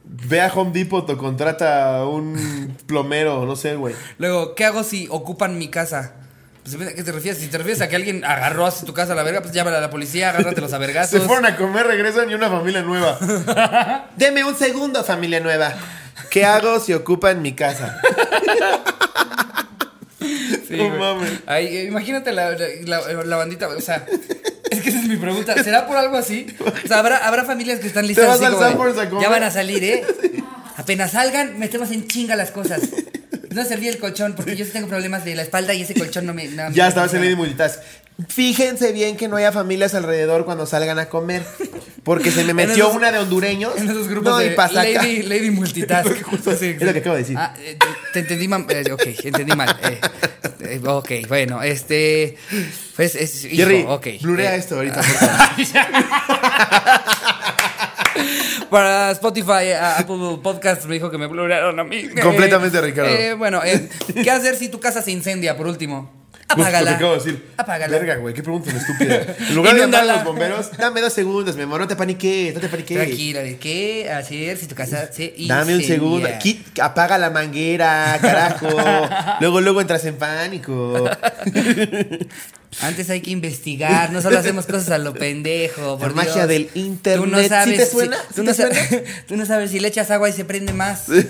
[0.05, 3.95] Ve a Home Depot o contrata a un plomero, no sé, güey.
[4.19, 6.15] Luego, ¿qué hago si ocupan mi casa?
[6.77, 7.41] Pues, ¿A qué te refieres?
[7.41, 9.77] Si te refieres a que alguien agarró así tu casa a la verga, pues llámale
[9.77, 11.21] a la policía, agárratelos a vergazos.
[11.21, 13.19] Se fueron a comer, regresan y una familia nueva.
[14.17, 15.73] Deme un segundo, familia nueva.
[16.31, 18.01] ¿Qué hago si ocupan mi casa?
[20.21, 20.99] Sí, No güey.
[20.99, 21.33] mames.
[21.47, 24.05] Ay, eh, imagínate la, la- la bandita, o sea,
[24.71, 25.61] es que esa es mi pregunta.
[25.65, 26.47] ¿Será por algo así?
[26.85, 29.09] O sea, habrá, habrá familias que están listas vas así al como de, Sanborns a
[29.09, 29.23] comer.
[29.25, 30.05] Ya van a salir, ¿eh?
[30.77, 32.81] Apenas salgan, metemos en chinga las cosas.
[33.51, 36.25] No serví el colchón porque yo sí tengo problemas de la espalda y ese colchón
[36.27, 36.47] no me.
[36.49, 37.81] no me Ya estabas en Multitask.
[38.29, 41.43] Fíjense bien que no haya familias alrededor cuando salgan a comer.
[42.05, 43.77] Porque se me metió esos- una de hondureños.
[43.77, 45.03] En esos grupos no, de y pasa acá.
[45.03, 46.09] Lady, Lady Multitask.
[46.59, 47.37] Sí, Es lo que acabo de decir.
[47.39, 48.67] Ah, eh, te, te entendí mal.
[48.69, 49.75] eh, ok, entendí mal.
[49.85, 50.01] eh,
[50.61, 52.37] eh, ok, bueno, este.
[52.97, 53.45] Pues es.
[53.47, 54.07] hijo, Jerry, ok.
[54.21, 55.81] blurea eh, esto ahorita, por favor.
[58.71, 62.09] Para Spotify, Apple Podcast me dijo que me blurearon a mí.
[62.23, 63.11] Completamente, Ricardo.
[63.11, 63.89] eh, bueno, eh,
[64.23, 66.20] ¿qué hacer si tu casa se incendia, por último?
[66.55, 66.91] Justo lo que Apágala.
[66.97, 67.45] acabo de decir.
[67.57, 67.99] Apágala.
[67.99, 69.37] Verga, güey, qué pregunta tan estúpida.
[69.49, 72.55] En lugar de llamar a los bomberos, dame dos segundos, mi amor, no te paniques,
[72.55, 72.97] no te paniques.
[72.97, 75.87] Tranquila, ¿de qué hacer si tu casa se Dame un incendia?
[75.95, 76.29] segundo.
[76.83, 78.69] Apaga la manguera, carajo.
[79.41, 81.09] luego, luego entras en pánico.
[82.83, 85.99] Antes hay que investigar, no solo hacemos cosas a lo pendejo.
[85.99, 86.49] Por La magia Dios.
[86.49, 87.25] del internet.
[87.25, 89.05] Tú no sabes tú, ¿Sí no te sa- suena?
[89.29, 91.09] tú no sabes si le echas agua y se prende más.
[91.09, 91.27] es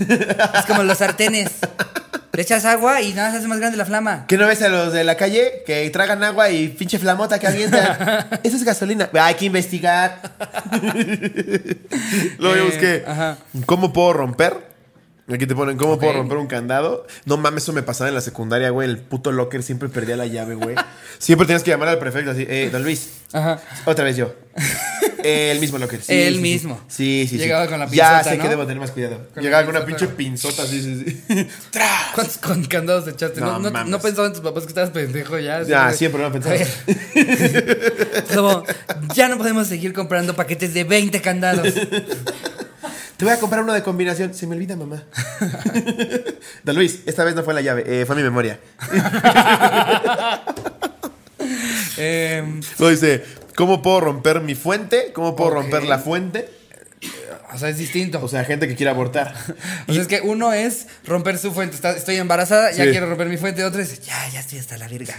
[0.66, 1.51] como los sartenes.
[2.41, 4.24] Le echas agua y nada más hace más grande la flama.
[4.26, 7.47] ¿Qué no ves a los de la calle que tragan agua y pinche flamota que
[7.47, 8.28] avientan?
[8.43, 9.11] Eso es gasolina.
[9.12, 10.22] Hay que investigar.
[12.38, 13.05] Luego yo Eh, busqué.
[13.07, 13.36] ajá.
[13.66, 14.55] ¿Cómo puedo romper?
[15.30, 17.07] Aquí te ponen, ¿cómo puedo romper un candado?
[17.26, 18.88] No mames, eso me pasaba en la secundaria, güey.
[18.88, 20.76] El puto locker siempre perdía la llave, güey.
[21.18, 23.61] Siempre tenías que llamar al prefecto así, eh, don Luis, Ajá.
[23.84, 24.34] otra vez yo.
[25.25, 26.01] El mismo locker.
[26.03, 26.81] Sí, El sí, mismo.
[26.89, 27.39] Sí, sí, sí.
[27.39, 28.43] Llegaba con la Ya pinzota, sé ¿no?
[28.43, 29.29] que debo tener más cuidado.
[29.35, 30.66] Con Llegaba con una pinche pinzota.
[30.66, 31.49] sí, sí, sí.
[32.14, 33.41] ¿Cuántos con candados echaste?
[33.41, 35.62] No, No no, no pensaban tus papás que estabas pendejo ya.
[35.62, 36.55] Ya, siempre lo han pensado.
[36.55, 38.25] A ver.
[38.35, 38.64] Como,
[39.14, 41.75] ya no podemos seguir comprando paquetes de 20 candados.
[43.16, 44.33] Te voy a comprar uno de combinación.
[44.33, 45.03] Se me olvida, mamá.
[46.64, 48.59] Don Luis, esta vez no fue la llave, eh, fue mi memoria.
[51.97, 53.23] Eh, Luego dice,
[53.61, 55.13] ¿cómo puedo romper mi fuente?
[55.13, 56.49] ¿Cómo puedo romper la fuente?
[57.53, 58.21] o sea, es distinto.
[58.23, 59.35] O sea, gente que quiere abortar.
[59.87, 61.75] O sea, es que uno es romper su fuente.
[61.77, 62.91] Está- estoy embarazada, ya Sí.
[62.91, 63.63] quiero romper mi fuente.
[63.65, 65.15] Otro es, ya, ya estoy hasta la verga.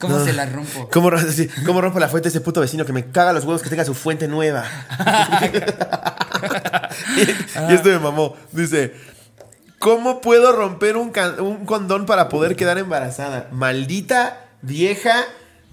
[0.00, 0.88] ¿Cómo se la rompo?
[0.92, 1.10] ¿Cómo,
[1.66, 3.84] ¿Cómo rompo la fuente de ese puto vecino que me caga los huevos que tenga
[3.84, 4.64] su fuente nueva?
[7.16, 7.20] y,
[7.70, 8.36] y esto me mamó.
[8.52, 8.92] Dice,
[9.78, 11.12] ¿cómo puedo romper un
[11.64, 13.48] condón para poder quedar embarazada?
[13.52, 15.24] Maldita vieja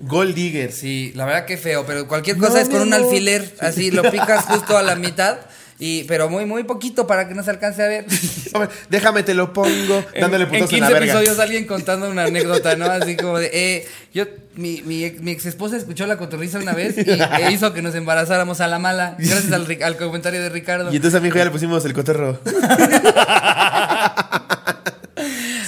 [0.01, 0.71] gold digger.
[0.71, 3.53] Sí, la verdad que feo, pero cualquier No, cosa es con un alfiler.
[3.59, 5.37] Así lo picas justo a la mitad
[5.79, 8.05] Y, pero muy, muy poquito para que no se alcance a ver.
[8.53, 11.05] Hombre, déjame te lo pongo, dándole en, putos en en, 15 la verga.
[11.13, 12.85] episodios alguien contando una anécdota, ¿no?
[12.85, 14.25] Así como de, eh, yo,
[14.55, 17.81] mi, mi, ex- mi ex esposa escuchó la cotorriza una vez y e hizo que
[17.81, 20.91] nos embarazáramos a la mala, gracias al, al comentario de Ricardo.
[20.93, 22.39] Y entonces a mi hijo ya le pusimos el cotorro.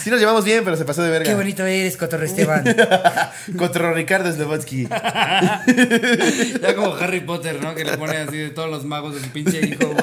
[0.04, 1.30] sí nos llevamos bien, pero se pasó de verga.
[1.30, 2.64] Qué bonito eres, Cotorro Esteban.
[3.58, 4.88] Cotorro Ricardo Slobotsky.
[6.62, 7.76] Ya como Harry Potter, ¿no?
[7.76, 9.96] Que le pone así de todos los magos de su pinche hijo.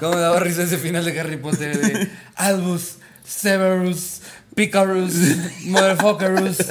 [0.00, 2.96] ¿Cómo daba risa ese final de Harry Potter de Albus,
[3.26, 4.20] Severus,
[4.54, 5.12] Picarus,
[5.64, 6.58] Motherfuckerus.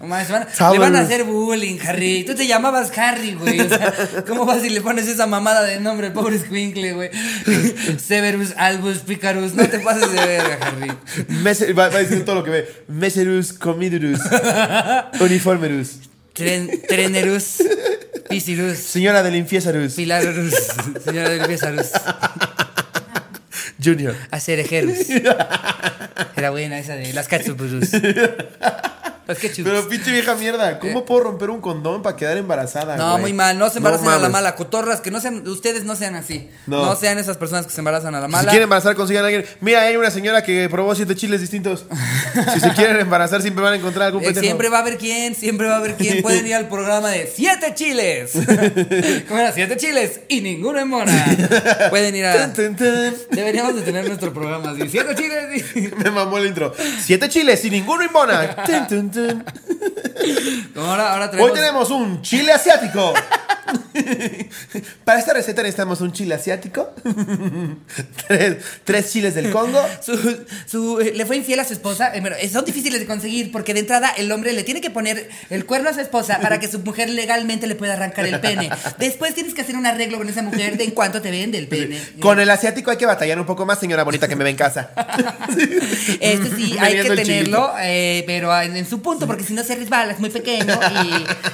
[0.00, 2.24] Van- le van a hacer bullying, Harry.
[2.26, 3.60] Tú te llamabas Harry, güey.
[3.60, 3.94] O sea,
[4.26, 7.10] ¿cómo vas y le pones esa mamada de nombre, pobre Squinkle, güey?
[7.98, 9.54] Severus, Albus, Picarus.
[9.54, 11.72] No te pases de verga, Harry.
[11.72, 12.84] Va, va diciendo todo lo que ve.
[12.88, 14.20] Meserus Comidurus.
[15.20, 16.00] Uniformerus.
[16.34, 17.62] Tren, trenerus,
[18.28, 18.78] Pisirus.
[18.78, 19.94] Señora del Infiesarus.
[19.94, 20.52] Pilarus,
[21.04, 21.86] señora del Pésarus,
[23.84, 24.16] Junior.
[24.30, 25.10] Acerejerus.
[26.36, 27.28] Era buena esa de las
[29.26, 32.96] Pero pinche vieja mierda, ¿cómo puedo romper un condón para quedar embarazada?
[32.96, 33.22] no, güey?
[33.22, 34.54] muy mal, no se embaracen a la mala.
[34.54, 36.48] Cotorras, que no sean, ustedes no sean así.
[36.66, 36.84] No.
[36.84, 38.44] No, sean esas personas que se embarazan a la Si mala.
[38.44, 39.46] se quieren embarazar, consigan a alguien.
[39.60, 41.86] Mira, hay una señora que probó siete chiles distintos.
[42.54, 45.34] si se quieren embarazar, siempre van a encontrar algún Eh, siempre va a haber quién,
[45.34, 46.22] siempre va a haber quién.
[46.22, 48.32] Pueden ir al programa de Siete Chiles.
[49.28, 49.52] ¿Cómo era?
[49.52, 51.24] Siete Chiles y ninguno en mona.
[51.90, 52.48] Pueden ir a.
[52.48, 54.88] Deberíamos de tener nuestro programa así.
[54.88, 55.94] Siete Chiles y.
[56.04, 56.74] Me mamó el intro.
[57.00, 58.56] Siete chiles y ninguno imbona.
[58.88, 59.10] Tun,
[60.76, 63.14] ahora, Hoy tenemos un chile asiático.
[65.04, 66.92] Para esta receta necesitamos un chile asiático.
[68.26, 69.80] tres, tres chiles del Congo.
[70.02, 72.14] Su, su- eh, le fue infiel a su esposa.
[72.14, 74.90] Eh, bueno, eh, son difíciles de conseguir porque de entrada el hombre le tiene que
[74.90, 78.40] poner el cuerno a su esposa para que su mujer legalmente le pueda arrancar el
[78.40, 78.70] pene.
[78.98, 81.68] Después tienes que hacer un arreglo con esa mujer de en cuánto te vende el
[81.68, 82.00] pene.
[82.20, 84.56] Con el asiático hay que batallar un poco más, señora bonita que me ve en
[84.56, 84.90] casa.
[86.20, 89.76] Este sí, hay que tenerlo, eh, pero en, en su punto, porque si no se
[89.76, 90.76] resbala, es muy pequeño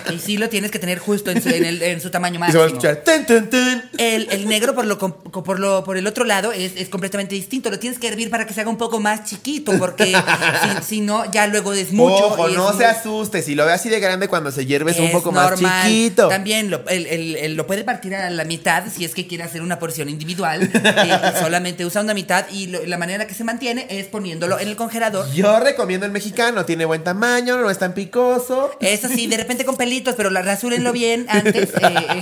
[0.09, 2.41] y, y sí lo tienes que tener justo en su, en el- en su tamaño
[2.49, 2.91] Y se va a máximo.
[2.91, 3.27] escuchar.
[3.27, 3.83] Tun, tun.
[3.99, 7.71] El, el negro por lo, por lo por el otro lado es, es completamente distinto.
[7.71, 11.01] Lo tienes que hervir para que se haga un poco más chiquito, porque si, si
[11.03, 12.27] no, ya luego es mucho.
[12.29, 13.43] Ojo, y es no muy- se asuste.
[13.43, 15.61] Si lo ve así de grande cuando se hierve es, un poco normal.
[15.61, 16.29] más chiquito.
[16.29, 19.45] También lo, el- el- el- lo puede partir a la mitad si es que quiere
[19.45, 20.63] hacer una porción individual.
[20.75, 24.59] eh, y solamente usa una mitad y lo- la manera que se mantiene es poniéndolo
[24.59, 25.31] en el congelador.
[25.33, 26.65] Yo recomiendo el mexicano.
[26.65, 28.71] Tiene buen tamaño, no es tan picoso.
[28.81, 31.71] Eso sí, de repente con pelitos, pero la rasúrenlo bien antes.
[31.71, 32.21] eh, eh.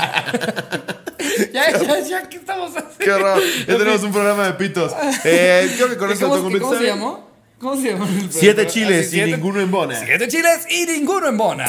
[1.53, 2.99] ya, ya, ya, ¿qué estamos haciendo?
[2.99, 3.43] Qué horror.
[3.66, 4.93] Ya tenemos un programa de pitos.
[5.25, 7.29] Eh, creo que con esto ¿Cómo, ¿Cómo se llamó?
[7.59, 8.07] ¿Cómo se llamó?
[8.07, 9.99] el Siete chiles Así, y siete- ninguno en bona.
[10.05, 11.66] Siete chiles y ninguno en bona.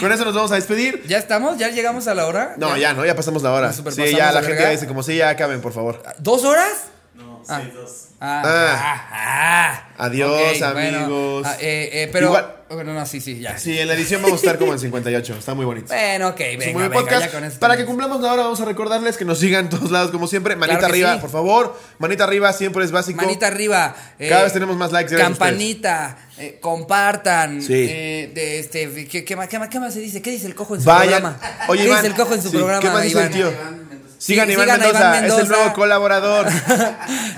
[0.00, 1.02] Con eso nos vamos a despedir.
[1.06, 1.58] ¿Ya estamos?
[1.58, 2.54] ¿Ya llegamos a la hora?
[2.56, 3.72] No, ya no, ya pasamos la hora.
[3.72, 3.82] Sí,
[4.16, 6.02] ya la gente ya dice como si ya acaben, por favor.
[6.18, 6.72] ¿Dos horas?
[7.14, 7.60] No, Ah.
[7.62, 8.06] sí, dos.
[8.22, 8.76] Ah, Ah.
[8.82, 10.04] ah, ah.
[10.04, 11.46] Adiós, amigos.
[11.46, 12.26] Ah, eh, eh, pero.
[12.28, 13.58] Igual- Bueno, no, sí, sí, ya.
[13.58, 15.34] Sí, en la edición vamos a estar como en 58.
[15.36, 15.88] Está muy bonito.
[15.88, 17.22] Bueno, ok, venga, muy buen venga, podcast.
[17.24, 19.70] ya con eso Para que cumplamos la hora, vamos a recordarles que nos sigan en
[19.70, 20.54] todos lados, como siempre.
[20.54, 21.20] Manita Claro arriba, sí.
[21.20, 21.76] por favor.
[21.98, 23.20] Manita arriba siempre es básico.
[23.22, 23.96] Manita arriba.
[24.20, 26.16] eh, Cada vez tenemos más likes, Campanita.
[26.38, 27.60] eh, compartan.
[27.60, 27.72] Sí.
[27.88, 30.22] eh, de este, ¿qué, qué más, qué, más, qué más se dice?
[30.22, 31.22] ¿Qué dice el cojo en su Vayan.
[31.22, 31.40] programa?
[31.68, 32.02] Oye, ¿Qué Iván.
[32.02, 32.80] dice el cojo en su Sí, programa?
[32.80, 33.50] ¿Qué más dice el Iván?
[33.52, 33.80] tío?
[34.20, 35.56] Sigan Sí, a Iván sigan a Mendoza, Iván es el Mendoza.
[35.56, 36.46] nuevo colaborador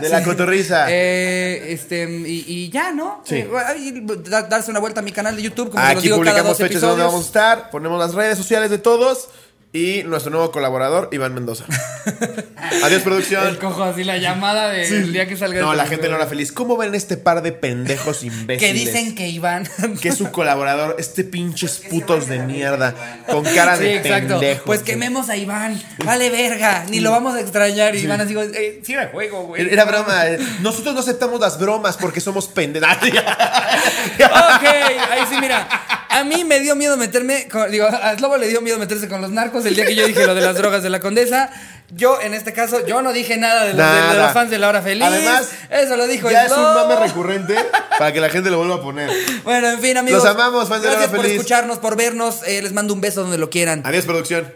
[0.01, 0.87] de la cotorriza.
[0.91, 3.23] Eh, este, y, y ya, ¿no?
[3.25, 3.37] Sí.
[3.37, 3.49] Eh,
[4.49, 6.69] darse una vuelta a mi canal de YouTube, como los Aquí digo cada publicamos dos
[6.69, 7.13] fechas de donde episodios.
[7.13, 9.29] vamos a estar, ponemos las redes sociales de todos
[9.75, 11.65] y nuestro nuevo colaborador, Iván Mendoza.
[12.83, 13.57] Adiós, El producción.
[13.57, 16.53] cojo así, la llamada del día que salga No, el la gente no era feliz.
[16.53, 18.59] ¿Cómo ven este par de pendejos imbéciles?
[18.61, 19.67] Que dicen que Iván.
[20.01, 22.95] que es su colaborador, este pinches putos de mierda,
[23.31, 24.39] con cara Sí, de exacto.
[24.41, 24.65] pendejo.
[24.67, 25.81] Pues quememos a Iván.
[26.05, 26.85] Vale, verga.
[26.91, 27.95] Ni lo vamos a extrañar.
[27.95, 29.73] Y Iván así, eh, sí era juego, güey.
[29.73, 30.27] Era broma.
[30.29, 30.39] eh.
[30.61, 32.73] Nosotros no aceptamos las bromas porque somos pendejos.
[34.23, 34.65] Ok,
[35.11, 35.69] ahí sí, mira.
[36.13, 37.49] A mí me dio miedo meterme.
[37.49, 40.07] con- digo, a Slobo le dio miedo meterse con los narcos el día que yo
[40.07, 41.51] dije lo de las drogas de la condesa.
[41.95, 44.23] Yo, en este caso, yo no dije nada de los, de- de Nada.
[44.25, 45.05] los fans de la hora feliz.
[45.05, 47.55] Además, eso lo dijo ya es un mame recurrente
[47.99, 49.11] para que la gente lo vuelva a poner.
[49.45, 50.23] Bueno, en fin, amigos.
[50.25, 51.39] Los amamos, fans de la Gracias hora por feliz.
[51.39, 52.41] escucharnos, por vernos.
[52.47, 53.83] Eh, les mando un beso donde lo quieran.
[53.85, 54.53] Adiós, producción.